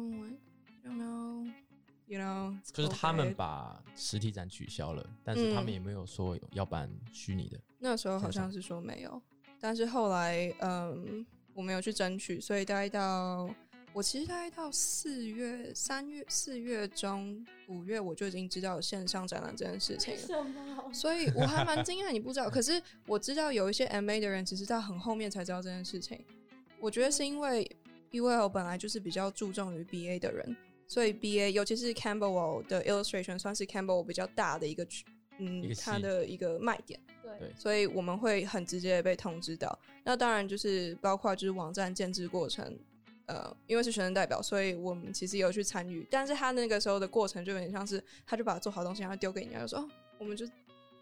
[2.07, 7.57] ，？You know，就是他们把实体展取消了，但是他们也没有说要办虚拟的。
[7.59, 9.23] 嗯那时候好像是说没有，
[9.61, 13.49] 但是后来，嗯，我没有去争取，所以大概到
[13.99, 20.89] 我其实大概到四月、三月、四月中、五月，我就已经知道有线上展览这件事情了。
[20.93, 22.49] 所以我还蛮惊讶， 你不知道。
[22.49, 26.25] 可是我知道有一些 MA 的人，只是到很后面才知道这件事情。
[26.79, 27.69] 我觉得是因为
[28.13, 30.57] UL 本来就是比较注重于 BA 的人，
[30.87, 35.05] 所以 BA 尤其是 Campbell 的 Illustration 算是 Campbell 比较大的一个区。
[35.41, 39.77] 嗯，它的一个卖点，对，所以我们会很直接的被通知到。
[40.05, 42.77] 那当然就是包括就是网站建置过程，
[43.29, 46.07] 呃，因为是学生代表，所以我们其实也有去参与。
[46.11, 49.89] 但是他那个时候的过程就有点像是，他就把做好东西然后丢给你，然后说，哦，
[50.19, 50.47] 我们就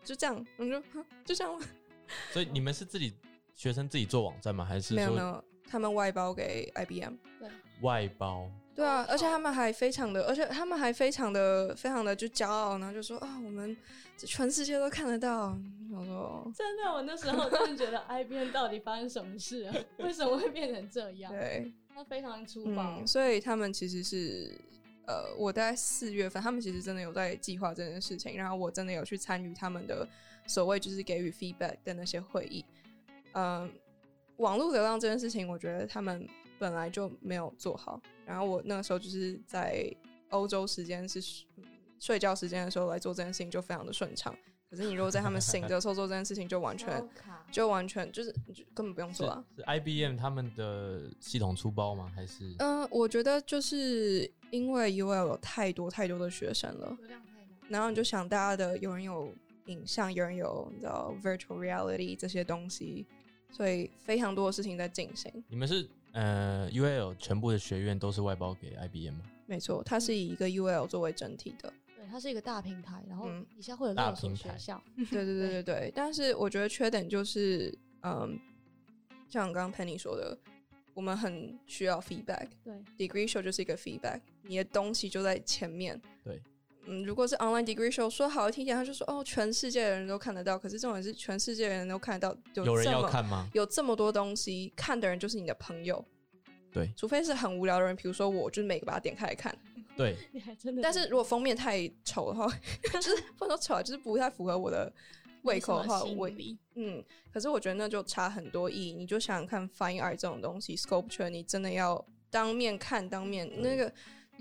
[0.05, 1.63] 就这样，我们就 就这样。
[2.33, 3.15] 所以你们是自己
[3.55, 4.65] 学生自己做网站吗？
[4.65, 7.49] 还是没有没有，他们外包给 IBM，对，
[7.83, 8.51] 外包。
[8.77, 13.75] 对啊，而且他们还非常的，而且他们还非常的、非常的就骄傲，然后就说啊，我们
[14.19, 15.57] 全世界都看得到。
[15.91, 19.75] 我说真的，我那时候真的觉得 IBM 到底发生什么事啊？
[19.97, 21.33] 为什么会变成这样？
[21.33, 24.53] 对，他非常粗暴、嗯，所以他们其实是
[25.07, 30.07] 呃，我大概四月份，他们其实真的有在计划这件事情，然后我真的有去参与他们的
[30.47, 32.63] 所谓就是给予 feedback 的那些会议。
[33.33, 33.71] 嗯、呃，
[34.37, 36.29] 网络流量这件事情，我觉得他们。
[36.59, 39.95] 本来就没有做好，然后我那个时候就是在
[40.31, 41.21] 欧洲时间是
[41.99, 44.35] 睡觉时间的时候来做这件事情，就非常的顺畅。
[44.69, 47.09] 可是你如果在他们醒着时候做这件事情，就完全
[47.53, 49.45] 就完全就是就根本不用做啊。
[49.55, 52.11] 是 IBM 他们的系统出包吗？
[52.15, 52.53] 还是？
[52.59, 56.99] 嗯、呃，我觉得就是因为 UL 有太多太多的学生了，
[57.69, 59.33] 然后你就想大家的有人有
[59.67, 63.07] 影像，有人有你知道 virtual reality 这些东西，
[63.53, 65.33] 所以非常多的事情在进行。
[65.49, 65.89] 你们是？
[66.17, 69.21] 呃，UL 全部的学院都是外包给 IBM 吗？
[69.45, 71.71] 没错，它是以一个 UL 作为整体的。
[71.95, 74.83] 对，它是一个大平台，然后底下会有六所学校。
[74.97, 75.63] 对对对对对。
[75.63, 77.71] 对但是我觉得缺点就是，
[78.03, 78.41] 嗯，
[79.29, 80.37] 像刚刚 Penny 说的，
[80.95, 82.49] 我们很需要 feedback。
[82.65, 86.01] 对，Degree Show 就是一个 feedback，你的东西就在前面。
[86.25, 86.41] 对。
[86.87, 90.59] 嗯，如果是 online degree show，说好听点，他就说哦，全世界的人都看得到。
[90.59, 93.49] 可是这种是全世界的人都看得到，有，有人要看吗？
[93.55, 96.05] 有这么多东西，看的人就是你的朋友。
[96.73, 99.57] 对，除非是很无聊的人，比如说我，就是每个把它点开来看。
[99.97, 100.83] 对， 你还真的。
[100.83, 102.47] 但是如果封面太丑的话，
[102.93, 104.93] 就是不能说丑，就是不太符合我的
[105.43, 106.31] 胃口的话，我
[106.75, 108.93] 嗯，可是我觉得那就差很多意义。
[108.93, 113.93] 你就想想看，fine art 这种东西，sculpture，你真的要当面看，当面那个。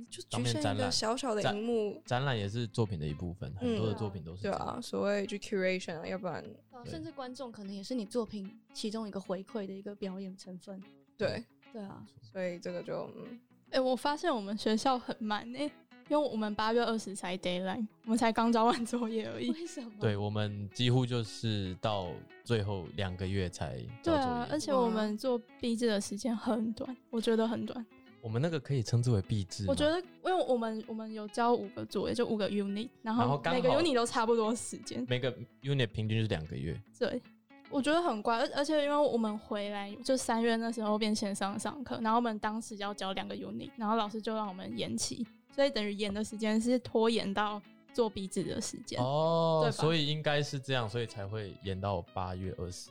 [0.10, 4.44] 就局限一个小小的荧幕，展览也是作品的一部分，很多的作品都是。
[4.44, 6.44] 对啊，所谓就 curation 啊，要不然，
[6.86, 10.82] 甚至观众可能也是你作品其中一个回馈的一个表演成分。
[11.18, 13.40] 对，对啊，所以这个就，嗯，
[13.72, 15.72] 哎，我发现我们学校很慢诶，
[16.10, 19.50] 因为我们八月二十才 deadline，我们才刚交完作业而已。
[19.52, 19.92] 为什么？
[20.00, 22.12] 对，我们几乎就是到
[22.44, 24.20] 最后两个月才交作业。
[24.20, 27.86] 对啊，而且我们做毕制的时间很短，我觉得很短。
[28.26, 29.66] 我们那个可以称之为壁纸。
[29.68, 35.06] 我觉得，因为我们我们有交五个作业，就五个 unit，然后每个 unit 都差不多时间。
[35.08, 36.76] 每个 unit 平均是两个月。
[36.98, 37.22] 对，
[37.70, 47.62] 我觉得很乖，而而且因为我们回来就三月那时候变线上上课，然后我们当时要交两个 unit，然后老师就让我们延期，所以等于延的时间是拖延到
[47.94, 49.00] 做鼻子的时间。
[49.00, 52.90] 哦，对，所以应该是这样，所以才会延到八月二十。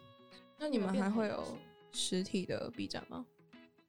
[0.60, 1.44] 那你们还会有
[1.90, 3.26] 实体的 B 展吗？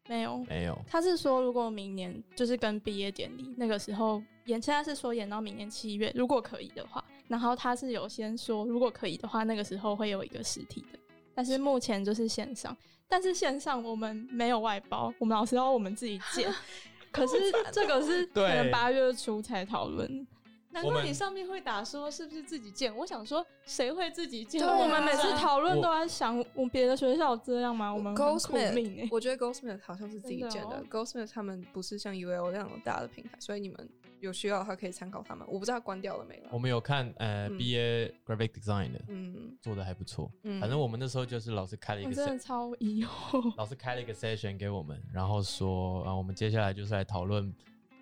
[0.08, 0.78] 没有，没有。
[0.88, 7.04] 他是说，如果明年就是跟毕业典礼那个时候演，现在是说演到明年七月，如果可以的话。
[7.28, 11.00] 然后他是有先说，如果可以的话，那个时候会有一个实体的。
[11.34, 12.78] 但是目前就是线上，
[13.10, 16.54] 但是线上我们没有外包，我们老师要我们自己建。
[17.12, 17.36] 可是
[17.72, 20.28] 这个是可能八月初才讨论。
[20.76, 22.94] 难怪你上面会打说是不是自己建？
[22.96, 24.62] 我，想说谁会自己建？
[24.62, 27.94] 我们每次讨论都在想，我别的学校有这样吗？
[27.94, 30.78] 我们 Goldsmith，、欸、我觉得 Goldsmith 好像是自己建的。
[30.78, 35.48] 哦、Goldsmith 他们不是像 UL 那样大的平台，所以你们有需要的话可以参考他们。
[35.50, 36.44] 我不知道关掉了没有。
[36.52, 40.30] 我们有看呃、嗯、BA Graphic Design 的，嗯，做的还不错。
[40.44, 43.54] 嗯，反正我们那时候就是老师开了一个，真的超疑惑。
[43.56, 47.54] 老师开了一个 session 给我们，然后说啊，我们接下来就是来讨论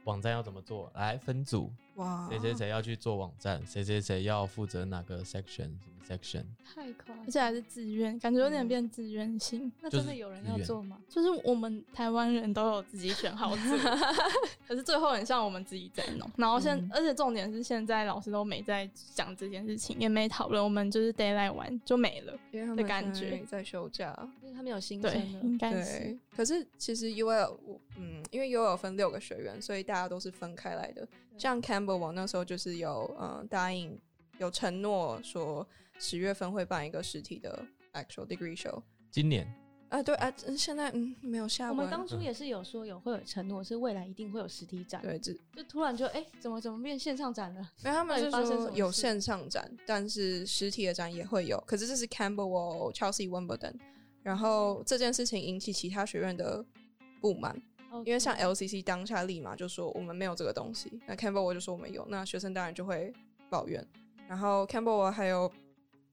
[0.05, 1.71] 网站要怎么做，来分组。
[1.95, 9.71] 哇，谁谁谁要去做网站，谁谁谁要负责哪个 section 什么 section，太夸张，而且还是自愿，感觉有点变自愿性。
[9.79, 10.97] 那真的有人要做吗？
[11.08, 13.77] 就是我们台湾人都有自己选好做，
[14.67, 16.29] 可是最后很像我们自己在弄。
[16.36, 22.34] 然后现，嗯、而且重点是现在老师都没在讲这件事情，也没讨论，我们就是 deadline 完就没了
[22.75, 23.43] 的感觉。
[23.47, 26.17] 在休假，因为他们有新生了，应该是。
[26.36, 27.56] 可是其实 UL
[27.97, 31.08] 嗯，因为 UL 分六个学院，所以大家都是分开来的。
[31.37, 33.99] 像 Campbell 我那时候就是有嗯答应，
[34.39, 35.67] 有承诺说
[35.99, 38.81] 十月份会办一个实体的 actual degree show。
[39.11, 39.47] 今年
[39.89, 41.77] 啊对啊，现在嗯没有下文。
[41.77, 45.01] 我们当初也是有说有会有承诺，是未来一定会有实体展。
[45.01, 47.61] 对，就就突然就哎、欸、怎么怎么变线上展了？
[47.83, 51.61] 没有，他们是说有线上展，但是实体的展也会有。
[51.67, 53.75] 可是这是 Campbell Chelsea Wimbledon，
[54.23, 56.65] 然后这件事情引起其他学院的
[57.21, 57.61] 不满。
[58.06, 63.13] 因为像 LCC 当下立马就说我们没有这个东西，那 Campbell 我就说我们有，那学生当然就会
[63.49, 63.86] 抱怨。
[64.27, 65.51] 然后 Campbell 还有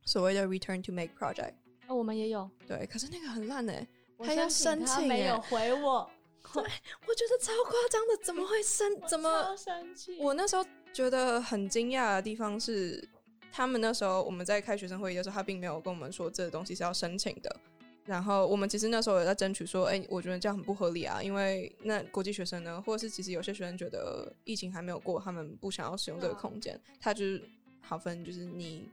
[0.05, 1.55] 所谓的 Return to Make Project，
[1.87, 3.87] 哦，我们也有，对，可是那个很烂哎，
[4.19, 6.11] 他要申请，他没有回我，
[6.53, 8.91] 对，我觉得超夸张的，怎么会申？
[9.09, 9.57] 怎么？
[10.19, 13.09] 我那时候觉得很惊讶的地方是，
[13.53, 17.57] 他们那时候我们在开学生会议的时候，他并没有跟我们说这个东西是要申请的。
[18.05, 27.43] 然后我们其实那时候也在争取说，哎，我觉得这样很不合理啊，因为那国际学生呢，或者是其实有些学生觉得疫情还没有过，他们不想要使用这个空间，他就是
[27.81, 28.89] 好分，就是你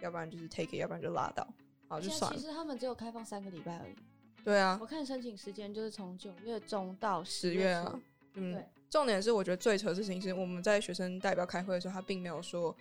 [0.00, 1.46] 要不然就是 take it，要不然就拉倒，
[1.88, 2.36] 好就算了。
[2.36, 3.94] 其实他们只有开放三个礼拜而已。
[4.42, 8.00] 对啊，我看申请时间就是从九月中到十月啊。
[8.34, 8.64] 嗯，对。
[8.88, 12.74] 重点是我觉得最扯的事情是我们在学生代表开会的时候，他并没有说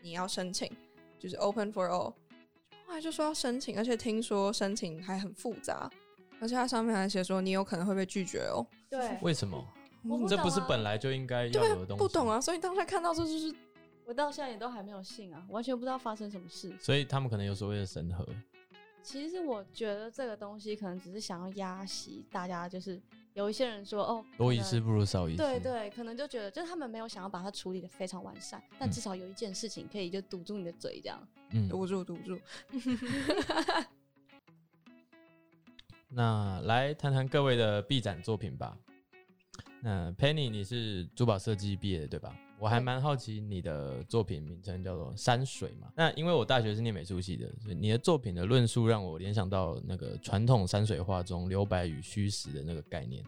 [0.00, 0.70] 你要申请，
[1.18, 2.14] 就是 open for all。
[2.90, 5.88] 后来就说要申请，而且听说申请还很复杂，
[6.40, 8.66] 而且它上面还写说你有可能会被拒绝哦。
[8.88, 9.64] 对， 为什么？
[10.02, 12.02] 不啊、这不是本来就应该要有的东西？
[12.02, 12.40] 不懂啊。
[12.40, 13.54] 所以当时看到这就是，
[14.04, 16.74] 我到现在也都还没有信啊，完全不知道发生什么事。
[16.80, 18.26] 所以他们可能有所谓的审核。
[19.04, 23.00] 其实我觉得这个东西可能只是想要压息大家，就是。
[23.34, 25.38] 有一些人说哦，多一事不如少一事。
[25.38, 31.16] 对对，可能就觉得就是他们没有想要把它处理的非常完善，嗯、但至少有一件事情可以就堵住你的嘴，这样。
[31.52, 32.38] 嗯，堵住堵住。
[36.12, 38.76] 那来谈谈各位的毕展作品吧。
[39.82, 42.36] 那 Penny，你是珠宝设计毕业的对吧？
[42.58, 45.90] 我还蛮好奇你的作品名称叫做山水嘛？
[45.96, 53.24] 那因为我大学是念美术系的，所以你的作品的论述让我联想到那个传统山水画中留白与虚实的那个概念。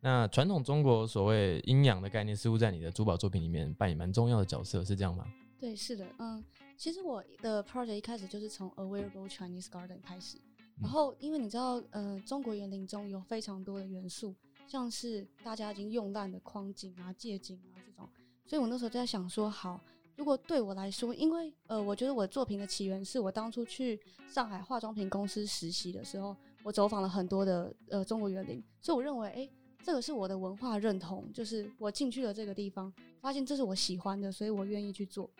[0.00, 5.26] 那传统中国所谓阴阳的概念，似乎在你的珠宝作品里面扮演蛮重要的角色，是这样吗？
[5.60, 6.42] 对，是的，嗯，
[6.82, 10.36] 其实我的 project 一开始就是从 A Wearable Chinese Garden 开始，
[10.80, 14.34] 然后因为你知道，呃，中国园林中有非常多的元素，
[14.66, 18.10] 像是大家已经用烂的框景啊、借景啊这种。
[18.44, 19.80] 所以我那时候就在想说，好，
[20.16, 29.48] 如果对我来说，因为呃，我觉得我的作品的起源是我当初去上海化妆品公司实习的时候，我走访了很多的呃中国园林，所以我认为，哎，
[29.84, 35.30] 这个是我的文化认同，就是我进去了这个地方，发现这是我喜欢的，所以我愿意去做。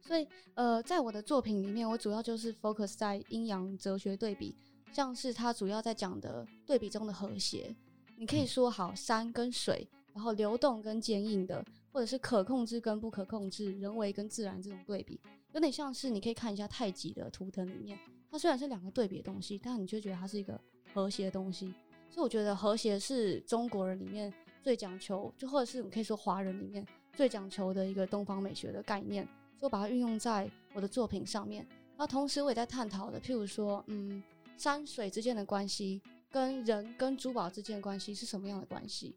[0.00, 4.56] 所以呃，在我的作品里面，我主要就是 focus 在阴阳哲学对比，
[4.92, 7.74] 像是它主要在讲的对比中的和谐。
[8.16, 11.64] 你可以说好山跟水，然后流动跟坚硬的。
[11.92, 15.20] 或者是可控制跟不可控制，人为跟自然这种对比，
[15.52, 17.98] 有点像是你可以看一下太极的图腾里面，
[18.30, 20.56] 它虽然是两个对比的东西，但你就觉得它是一个
[20.94, 21.74] 和谐的东西。
[22.08, 24.32] 所以我觉得和谐是中国人里面
[24.62, 29.26] 最讲求，就或者是你可以说华人里面最讲求的一个东方美学的概念，
[29.60, 31.64] 所以我把它运用在我的作品上面。
[31.96, 34.20] 然后同时我也在探讨的，譬如说，嗯，
[34.56, 39.14] 山水之间的关系，跟人跟珠宝之间的关系是什么样的关系？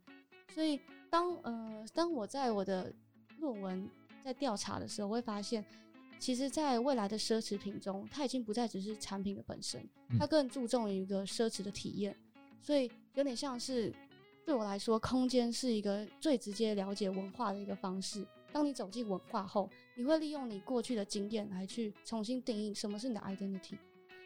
[0.53, 0.79] 所以。
[1.13, 2.91] 当呃，当我在我的
[3.37, 3.87] 论文
[4.19, 5.63] 在调查的时候，我会发现，
[6.17, 12.17] 其实，在未来的奢侈品中，它已经不再只是产品的本身，它更注重于一个奢侈的体验。
[12.63, 13.93] 所以，有点像是
[14.43, 18.25] 对我来说，空间是一个最直接了解文化的一个方式。
[18.51, 23.77] 当你走进文化后，你会利用你过去的经验来去重新定义什么是你的 identity。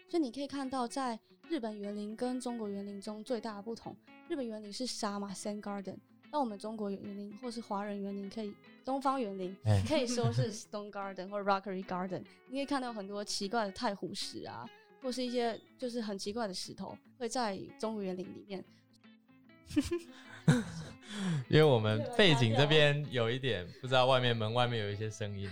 [0.09, 3.95] 所以，你可以看到，在日本园林跟中国园林中最大的不同，
[4.29, 5.97] 日本园林是沙嘛，Sand Garden。
[6.31, 8.53] 那我们中国园林或是华人园林，可以
[8.83, 9.55] 东方园林
[9.87, 14.69] 可以说是 Stone Garden 或 Rockery Garden，你可以看到很多奇怪的太湖石啊，
[15.01, 18.63] 或是一些就是很奇怪的石头会在中国园林里面。
[21.49, 25.49] 因为我们背景这边有一点不知道，外面门外面有一些声音。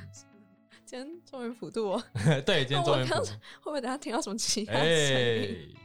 [0.85, 2.03] 今天终于普渡哦。
[2.45, 3.25] 对，今天终于普渡。
[3.25, 5.75] 会不会等下听到什么其他声音？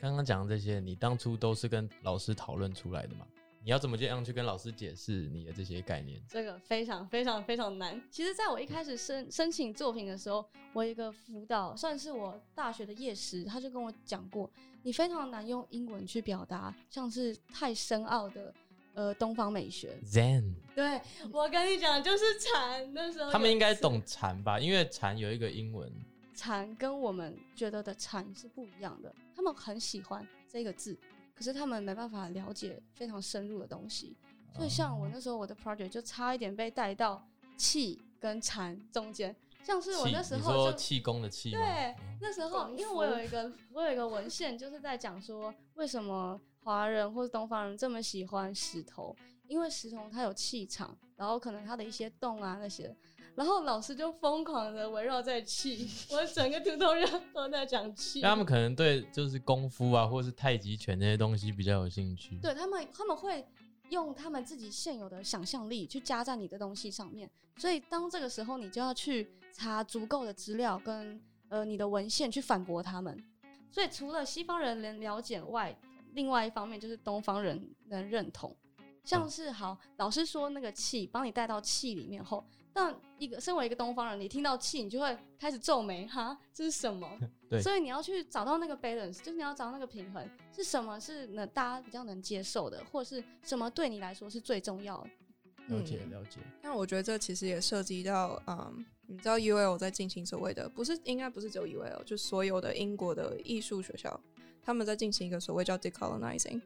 [0.00, 3.26] 刚刚讲的这些，你当初都是跟老师讨论出来的吗？
[3.64, 6.20] 你要怎么这样去跟老师解释你的这些概念？
[6.28, 7.98] 这个非常非常非常难。
[8.10, 10.44] 其实，在我一开始申申请作品的时候，
[10.74, 14.50] 我一个辅导算是我大学的业师，他就跟我讲过，
[14.82, 18.52] 你非常难用英文去表达，像是太深奥的
[18.92, 19.98] 呃东方美学。
[20.04, 21.00] Zen，对，
[21.32, 22.92] 我跟你讲，就是禅。
[22.92, 24.60] 那时候他们应该懂禅吧？
[24.60, 25.90] 因为禅有一个英文，
[26.34, 29.10] 禅跟我们觉得的禅是不一样的。
[29.34, 30.94] 他们很喜欢这个字。
[31.34, 34.16] 可是他们没办法了解非常深入的东西，
[34.54, 37.26] 所以像我那时候我的 project 就差一点被带到
[37.56, 49.14] 气跟禅中间，像是我那时候就说气功的气，对，那时候因为我有一个我有一个文献就是在讲说为什么华人或者东方人这么喜欢石头，
[49.48, 52.94] 因为石头它有气场，然后可能它的一些洞啊那些。
[53.36, 58.20] 然后老师就疯狂的围绕在气， 我整个图头人都在讲气。
[58.20, 62.38] 他们可能对就是功夫啊，或是太极拳这些东西比较有兴趣。
[62.40, 63.44] 对他们，他们会
[63.90, 67.28] 用他们自己现有的想象力去加在你的东西上面。
[67.56, 73.22] 所以当这个时候，你就要去查足够的资料跟呃你的文献去反驳他们。
[73.70, 75.76] 所以除了西方人能了解外，
[76.12, 78.56] 另外一方面就是东方人能认同。
[79.04, 82.44] 像是好，老师说那个气，帮你带到气里面后。
[82.74, 87.08] 但一个身为一个东方人，你听到气，你就会开始皱眉，哈，这是什么？
[87.48, 91.46] 对，所以你要去找到那个 balance，就是你要找到那个平衡，是什么是呢？
[91.46, 95.76] 大家比较能接受的，或者是什么对你来说是最重要的？
[95.76, 96.40] 了解了解。
[96.60, 104.20] 那、嗯、我觉得这其实也涉及到，嗯，你知道 UL 在进行所谓的，不是应该不是只有 UL，就所有的英国的艺术学校，
[104.60, 106.60] 他们在进行一个所谓叫 decolonizing。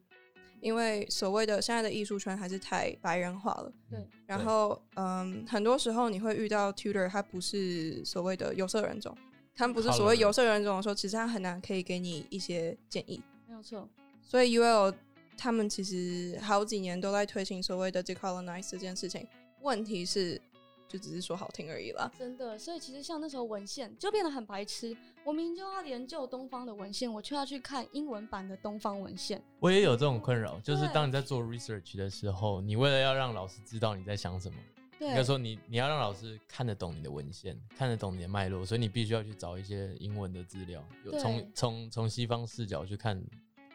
[0.61, 4.07] 因为所谓的现在的艺术圈还是太白人化了，对。
[4.27, 9.17] 然后，嗯，很多时候你会遇到 tutor，他不是所谓的有色人种，
[9.55, 13.23] 他们不是所谓有色人种的时候，其实他很难可以给你一些建议。
[13.47, 13.89] 没有错。
[14.23, 14.95] 所以 UL
[15.37, 19.27] 他们其实好几年都在推行所谓的 decolonize 这件事情。
[19.61, 20.41] 问题是。
[20.89, 22.59] 就只是说好听而已啦，真的。
[22.59, 24.97] 所以其实像那时候文献就变得很白痴。
[25.25, 29.43] 我明明就要研究东方的文献，我却要去看英文版的东方文献。
[29.61, 34.59] 我也有这种困扰，就是当你在做 research 的时候，你为了要让老师知道你在想什么，
[34.99, 43.23] 对，应该说你你要让老师看得懂你的文献，看得懂你的脉络，所以你必须要去找一些英文的资料，有从从从西方视角去看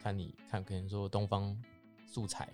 [0.02, 1.56] 看你看可能说东方
[2.04, 2.48] 素材。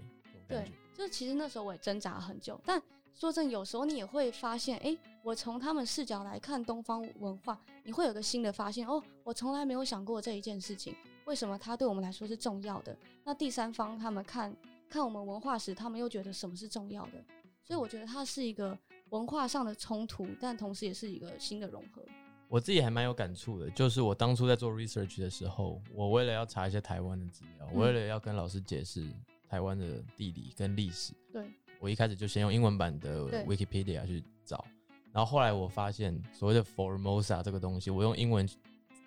[0.46, 2.82] 对，就是其实那时候我也挣扎很久，但。
[3.20, 9.02] 说真，有时候你也会发现，哎、欸，我从他们视角来看东方文化，你会有个新的发现哦。
[9.22, 10.96] 我从来没有想过这一件事情，
[11.26, 12.96] 为什么它对我们来说是重要的？
[13.22, 14.56] 那第三方他们看
[14.88, 17.22] 看我们文化时，他们又觉得什么是重要的？
[17.62, 18.76] 所以我觉得它是一个
[19.10, 22.00] 文化上的冲突，但同时也是一个新的融合。
[22.48, 29.06] 我自己还蛮有感触的，就是我当初在做 research 的时候，我为了要查一些台湾的资料，我为了要跟老师解释
[29.46, 31.52] 台湾的地理跟历史，对。
[31.80, 34.64] 我一开始就先用英文版的 Wikipedia 去找，
[35.12, 38.46] 然后后来我发现所谓的 Formosa 这个东西，我用英文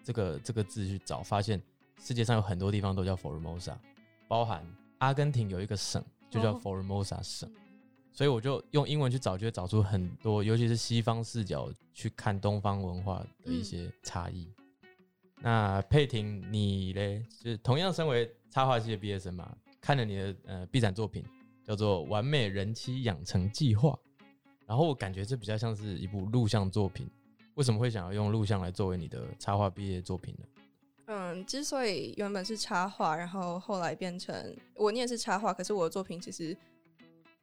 [0.04, 1.62] 这个这个字去找，发现
[2.02, 3.76] 世界上有很多地方都叫 Formosa，
[4.28, 4.66] 包含
[4.98, 7.54] 阿根廷有一个省就叫 Formosa 省，哦，
[8.12, 14.52] 所以我就用英文去找，就会找出很多，尤其是西方视角去看东方文化的一些差异。
[14.88, 21.24] 嗯、那佩婷你嘞，就是同样身为插画系的毕业生嘛，看了你的呃毕展作品。
[21.64, 23.90] 叫做《完美人妻养成计划》，
[24.66, 27.08] 然后我感觉这比较像是一部录像作品。
[27.56, 30.46] 为什么会想要用录像来作为你的插画毕业作品呢？
[31.06, 36.58] 嗯，之所以原本是插画，然后后来变成我念是插画，可是我的作品其实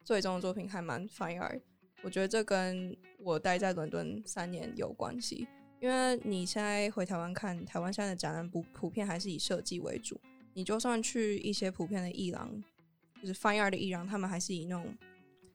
[0.03, 1.61] 最终的作品还蛮 fine。
[2.01, 5.47] 我觉得这跟我待在伦敦三年有关系，
[5.79, 10.19] 因为你现在回台湾看，台湾现在的展览不普遍还是以设计为主。
[10.53, 12.61] 你就算去一些普遍的艺廊。
[13.21, 14.93] 就是 fine art 的艺廊，他们还是以那种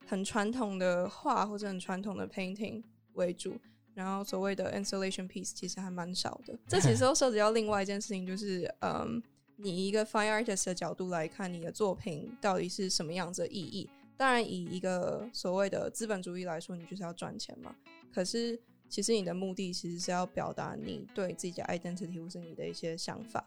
[0.06, 2.82] 很传统的画或者很传统的 painting
[3.14, 3.58] 为主，
[3.94, 6.56] 然后所谓的 installation piece 其实还蛮少的。
[6.68, 9.20] 这其实 都涉及到另外一件事情，就是嗯，
[9.56, 13.90] 你一个 fine artist 的角度来看，你的作品到底是什么样子的意义？
[14.16, 17.74] 当然，以一个所谓的资本主义来说，你就是要赚钱嘛。
[18.10, 18.58] 可是，
[18.88, 23.44] 其实你的目的其实是要表达你对自己的 identity 或是你的一些想法。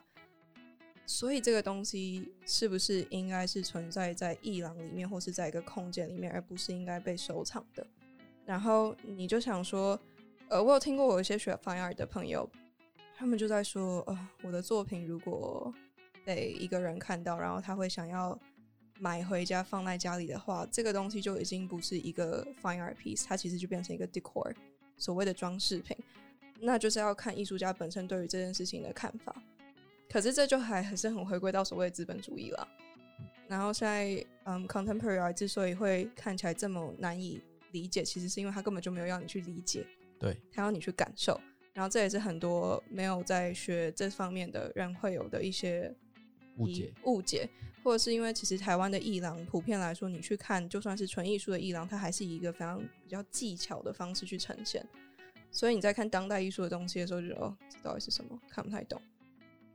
[1.10, 7.86] 所以这个东西是不是应该是存在在艺廊里面，或是在一个空间里面，而不是应该被收藏的？
[8.46, 10.00] 然后你就想说，
[10.50, 12.48] 呃，我有听过我一些学 fine art 的朋友，
[13.18, 15.74] 他们就在说，呃，我的作品如果
[16.24, 18.40] 被一个人看到，然后他会想要
[19.00, 24.54] 买回家放在家里的话，这个东西就已经不是一个 fine art piece，它其实就变成一个 decor，
[24.96, 25.98] 所谓的装饰品。
[26.60, 29.36] 那就是要看艺术家本身对于这件事情的看法。
[30.10, 32.68] 可是这就还还是很回归到所谓的资本主义了。
[33.48, 37.42] 然后现在，嗯，contemporary 之所以会看起来这么难以
[37.72, 39.86] 理解，其实是因为他根本就没有要你去理解，
[40.20, 41.40] 对，他要你去感受。
[41.74, 45.94] 然后这也是很多没有在学这方面的人会有的一些
[46.58, 47.50] 误解，误解，
[47.84, 54.86] 或者是因为其实台湾的艺廊普遍来说，你去看就算是纯艺术的艺廊，它还是以一个非常比较技巧的方式去呈现。
[55.52, 58.40] 所以你在看当代艺术的东西的时候，就觉得哦，这到底是什么？
[58.50, 59.02] 看不太懂。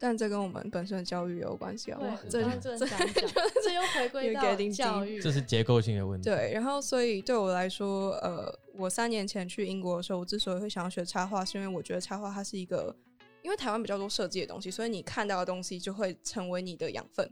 [0.05, 1.99] 但这跟我们本身的教育也有关系啊。
[1.99, 6.29] 对，这这这这又回归到教育，这是结构性的问题。
[6.29, 12.95] 对，然后所以对我来说，呃，我三年前去英国的时候，我之所以会想要学插画，是因为我觉得插画它是一个，
[13.41, 17.27] 因为台湾比较多设计的东西，所以你看到的东西就会成为你的养分。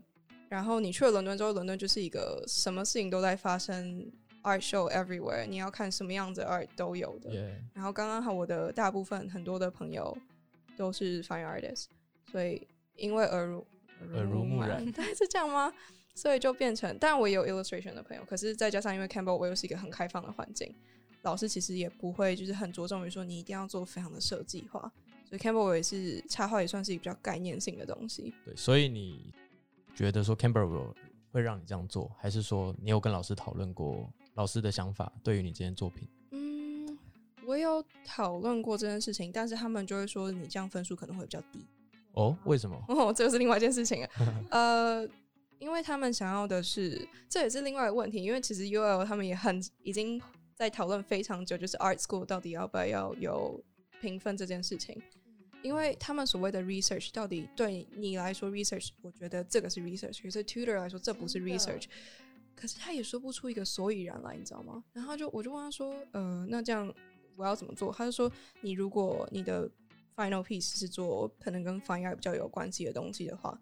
[0.49, 4.11] 然后你去了伦敦之后，伦敦就是一个什么事情都在发生。
[4.43, 7.31] Art show everywhere，你要看什么样子的 art 都有的。
[7.73, 10.17] 然后刚刚好，我的大部分很多的朋友
[10.75, 11.85] 都是 fine artist，
[12.33, 13.63] 所以因为耳濡
[14.15, 15.71] 耳濡目染， 对是这样吗？
[16.15, 20.73] 所以就变成，但我也有 illustration 的朋友，可是再加上因为 Campbell 我又是一个很开放的环境，
[21.21, 24.91] 老师其实也不会就是很着重于说你一定要做非常的设计化，
[25.29, 28.33] 所以 Campbell 我也是插画也算是一个比较概念性的东西。
[28.43, 29.31] 对，所以你
[29.93, 30.91] 觉得说 Campbell
[31.31, 34.11] 会让你这样做，还是说你有跟老师讨论过？
[34.33, 36.97] 老师的想法对于你这件作品，嗯，
[37.45, 41.63] 我有讨论过这件事情，但是他们就会说你这样分数可能会比较低。
[42.13, 42.81] 哦，为什么？
[42.89, 44.09] 哦，这个是另外一件事情啊。
[44.49, 45.07] 呃，
[45.59, 50.21] 因为他们想要的是，这也是另外一个问题，因为其实 UL 他们也很已经
[50.55, 53.63] 在讨论非常久，就是 Art School 到底要不要有
[54.01, 55.01] 评分这件事情，
[55.61, 61.85] 因为他们所谓的 research 到底对你来说 research，我觉得这个是 research，可是 tutor 来说这不是 research。
[62.55, 64.83] 可是他也说不出一个所以然来，你知道吗？
[64.93, 66.93] 然后就我就问他说，呃，那这样
[67.35, 67.91] 我要怎么做？
[67.91, 69.67] 他就说，你如果你的
[70.15, 73.59] final piece 是做可能跟 fine art 比较有关系的东西的话，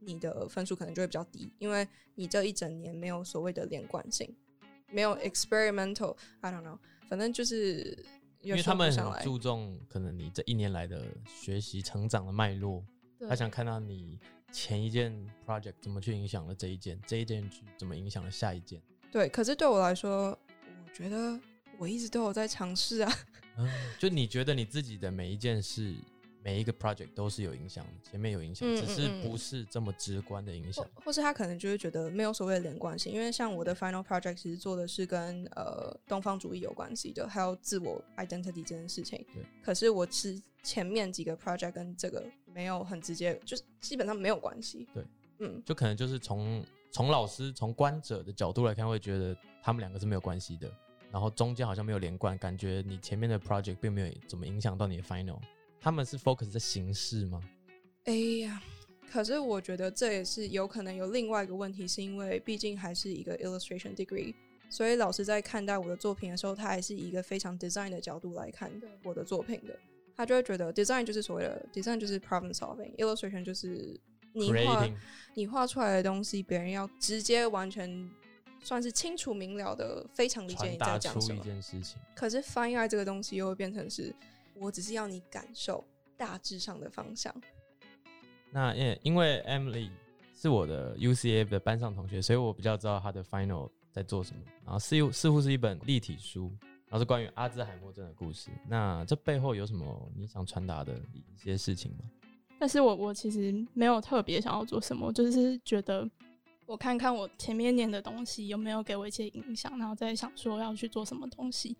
[0.00, 4.34] 你的分数可能就会比较低，因为你这一整年没有所谓的连贯性，
[4.90, 6.78] 没有 experimental，I don't know，
[7.08, 8.04] 反正就是
[8.40, 12.84] 因为他们很注重可能你这一年来的学习成长的脉络，
[13.28, 14.18] 他想看到你。
[14.54, 15.10] 前一件
[15.46, 17.42] project 怎么去影响了这一件，这一件
[17.78, 18.82] 怎么影响了下一件？
[19.10, 21.40] 对，可是对我来说，我觉得
[21.82, 23.12] 我一直都有在尝试啊。
[23.58, 23.68] 嗯，
[23.98, 25.94] 就你觉得你自己的每一件事。
[26.44, 39.24] 每一个 project 都是有影响的，前面有影响，嗯嗯嗯，只是不是这么直观的影响，或，或是他可能就会觉得没有所谓的连贯性，因为像我的 final project 其实做的是跟呃东方主义有关系的，还有自我 identity 这件事情。
[39.32, 39.44] 对。
[39.62, 44.88] 可是我是前面几个 project 跟这个没有很直接，就是基本上没有关系。
[44.92, 45.04] 对，
[45.38, 50.68] 嗯，就可能就是从从老师从观者的角度来看，会觉得他们两个是没有关系的，
[51.12, 55.38] 然后中间好像没有连贯，感觉你前面的 project 并没有怎么影响到你的 final。
[55.78, 57.42] 他们是 focus 在形式吗？
[58.04, 58.62] 哎呀，
[59.10, 64.34] 可是我觉得这也是有可能有另外一个问题，是因为毕竟还是一个 illustration degree，
[64.70, 68.72] 所以老师在看待我的作品的时候，他还是以一个非常 design 的角度来看
[69.04, 69.78] 我的作品的。
[70.16, 73.98] 他就会觉得 design 就是所谓的 design 就是 problem solving，illustration 就是
[74.32, 74.88] 你画
[75.34, 78.08] 你画出来的东西，别人要直接完全
[78.62, 82.00] 算是清楚明了的，非常理解你在讲什么一件事情。
[82.14, 84.14] 可是 fine art 这个东西又会变成是。
[84.54, 85.82] 我只是要你感受
[86.16, 87.34] 大致上的方向。
[88.50, 89.90] 那因因为 Emily
[90.36, 94.42] 是我的 UCA 的班上同学，所以我比较知道他的 final 在做什么。
[94.62, 96.52] 然后似似乎是一本立体书，
[96.86, 98.50] 然后是关于阿兹海默症的故事。
[98.68, 102.04] 那这背后有什么你想传达的一些事情吗？
[102.60, 106.08] 但是我我其实没有特别想要做什么，就是觉得
[106.72, 111.76] 我看看我前面念的东西有没有给我一些影响，然后再想说要去做什么东西。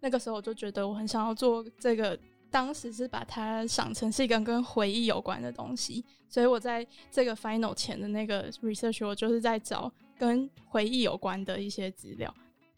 [0.00, 2.16] 那个时候我就觉得我很想要做这个，
[2.50, 12.32] 当时是把它想成是一个跟回忆有关的东西，所以我在这个 final 前的那个 research，我就是在找跟回忆有关的一些资料。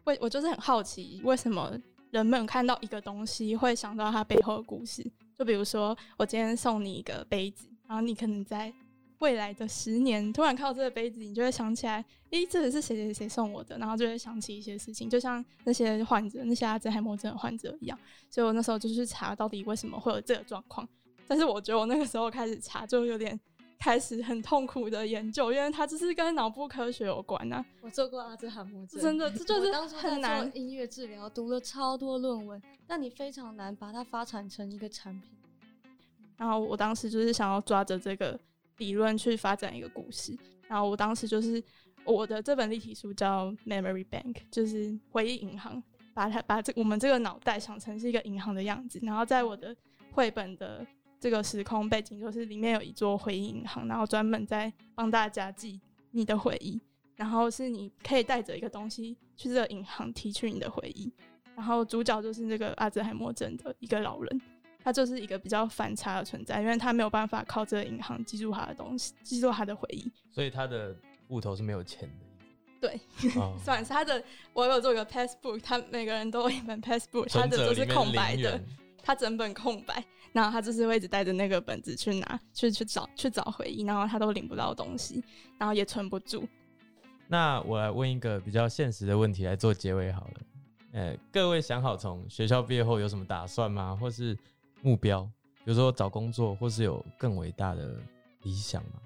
[0.04, 1.76] 为我就是很好奇，为什么
[2.12, 5.04] 人们看到一个东西会想到它背后的故事？
[5.36, 8.72] 就比如说，我今天送你一个杯子，然后你可能在。
[9.20, 17.98] 未来的十年，突然看到这个杯子，你就会想起来，诶，这个是谁谁谁送我的，然后就会想起一些事情，就像那些患者，那些阿兹海默症的患者一样。
[18.30, 20.88] 所以我那时候就去查，到底为什么会有这个状况。
[21.28, 23.38] 但是我觉得我那个时候开始查，就有点
[23.78, 27.62] 开始很痛苦的研究，因为它就是跟脑部科学有关啊。
[27.82, 30.50] 我做过阿兹海默症，真的，这就是很难。
[30.56, 35.30] 音乐治疗读了超多论文，但你非常难把它发展成一个产品。
[36.38, 38.40] 然后我当时就是想要抓着这个。
[38.80, 41.62] 理论去发展一个故事，然后我当时就是
[42.04, 45.80] 我的这本立体书叫 Memory Bank，就是回忆银行，
[46.12, 48.98] 把它把这我们这个脑袋想成是一个银行的样子。
[49.02, 49.76] 然后在我的
[50.10, 50.84] 绘本的
[51.20, 56.80] 这个时空背景，就是里面有一座回忆银行，然后专门在帮大家记你的回忆。
[57.16, 61.12] 然后是你可以带着一个东西去这个银行提取你的回忆。
[61.54, 64.40] 然后主角就是这个阿兹海默症的一个老人，
[64.82, 70.10] 他就是一个比较反差的存在，因为他没有办法靠这个银行记住他的东西，记住他的回忆。
[70.30, 70.94] 所以他的
[71.28, 72.88] 户头是没有钱的。
[72.88, 73.00] 对，
[73.36, 74.22] 哦、 算是他的。
[74.52, 78.58] 我有做一个 passbook，他每个人都有一本 passbook，他的都是空白的，
[79.02, 80.02] 他整本空白。
[80.32, 85.22] 然后他就是会一直带着那个本子去拿，去去找去找回忆，然后他都领不到东西，
[85.58, 86.48] 然后也存不住。
[87.26, 90.34] 那我来问一个比较现实的问题来做结尾好了。
[90.92, 93.96] 呃，各位想好从学校毕业后有什么打算吗？
[94.00, 94.36] 或是
[94.82, 95.22] 目标？
[95.64, 98.00] 比如说找工作，或是有更伟大的
[98.42, 99.00] 理想吗？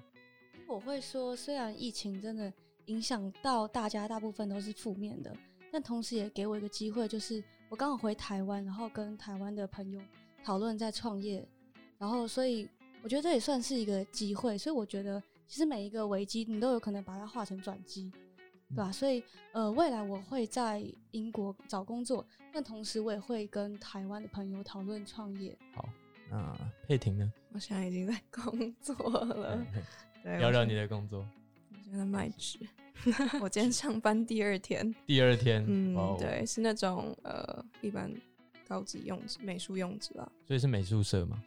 [0.67, 2.51] 我会说，虽然疫情真的
[2.85, 5.35] 影响到大家，大部分都是负面的，
[5.71, 10.01] 但同时也给我一个机会，就是我刚好回台湾，然后跟台湾的朋友
[10.43, 11.47] 讨论在创业，
[11.97, 12.67] 然后所以
[13.03, 14.57] 我觉得这也算是一个机会。
[14.57, 18.11] 所以我觉得，其实每一个危机，你都有可能把它化成转机。
[18.75, 18.91] 对吧？
[18.91, 19.23] 所以，
[19.53, 25.57] 呃，未来我会在英国找工作，但同时我也会跟台湾的朋友讨论创业。
[25.73, 25.87] 好，
[26.29, 26.53] 那
[26.85, 27.31] 佩婷呢？
[27.53, 29.65] 我现在已经在工作了。
[30.21, 31.25] 对，聊聊你的工作。
[31.71, 32.59] 我现在卖纸。
[33.39, 34.93] 我今天上班第二天。
[35.05, 35.63] 第二天。
[35.67, 38.11] 嗯，哦、对，是那种呃，一般
[38.67, 40.29] 高级用纸、美术用纸啊。
[40.45, 41.41] 所以是美术社吗？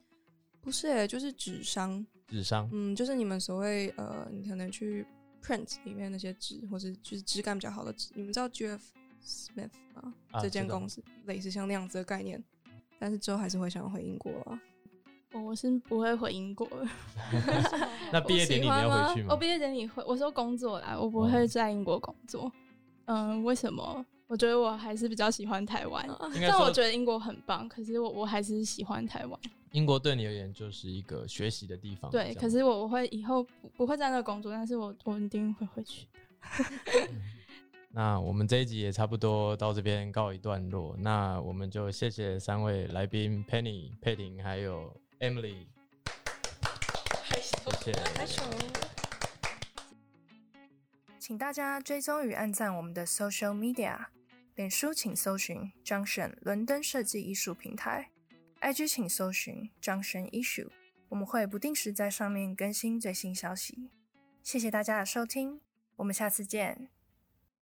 [0.63, 2.07] 不是、欸，就是纸商。
[2.27, 2.69] 纸商。
[2.73, 5.07] 嗯，就是你们所谓呃，你可能去。
[5.43, 8.81] Print 里面那些纸，或是就是质感比较好的纸，你们知道 GF
[9.25, 10.15] Smith 吗？
[10.31, 12.43] 啊、这间公司类似像那样子的概念，
[12.99, 14.61] 但是之后还是会想要回英国啊。
[15.33, 16.89] 我是不会回英国的。
[18.13, 19.29] 那毕业典礼你要回去吗？
[19.35, 22.51] 我毕业典礼会，我说工作啦，我不会在英国工作。
[23.05, 24.05] 嗯、呃，为什么？
[24.27, 26.07] 我觉得我还是比较喜欢台湾，
[26.49, 29.41] 但我觉得英国很棒，可是我我还是喜欢台湾。
[29.73, 32.11] 英国对你而言就是一个学习的地方。
[32.11, 36.07] 对，可是我我会以后不，不会在那工作，但是我我一定会回去。
[37.05, 37.23] 嗯、
[37.91, 45.67] 那我们这一集也差不多到这边告一段落，那我们就谢谢三位来宾 Penny、佩婷还有 Emily。
[47.81, 47.99] 谢谢。
[51.19, 54.07] 请大家追踪与按赞我们的 social media，
[54.55, 58.11] 脸书请搜寻 Junction 伦敦设计艺术平台。
[58.61, 60.69] IG 请搜寻张轩 Issue，
[61.09, 63.91] 我们会不定时在上面更新最新消息。
[64.43, 65.61] 谢谢大家的收听，
[65.97, 66.89] 我们下次见。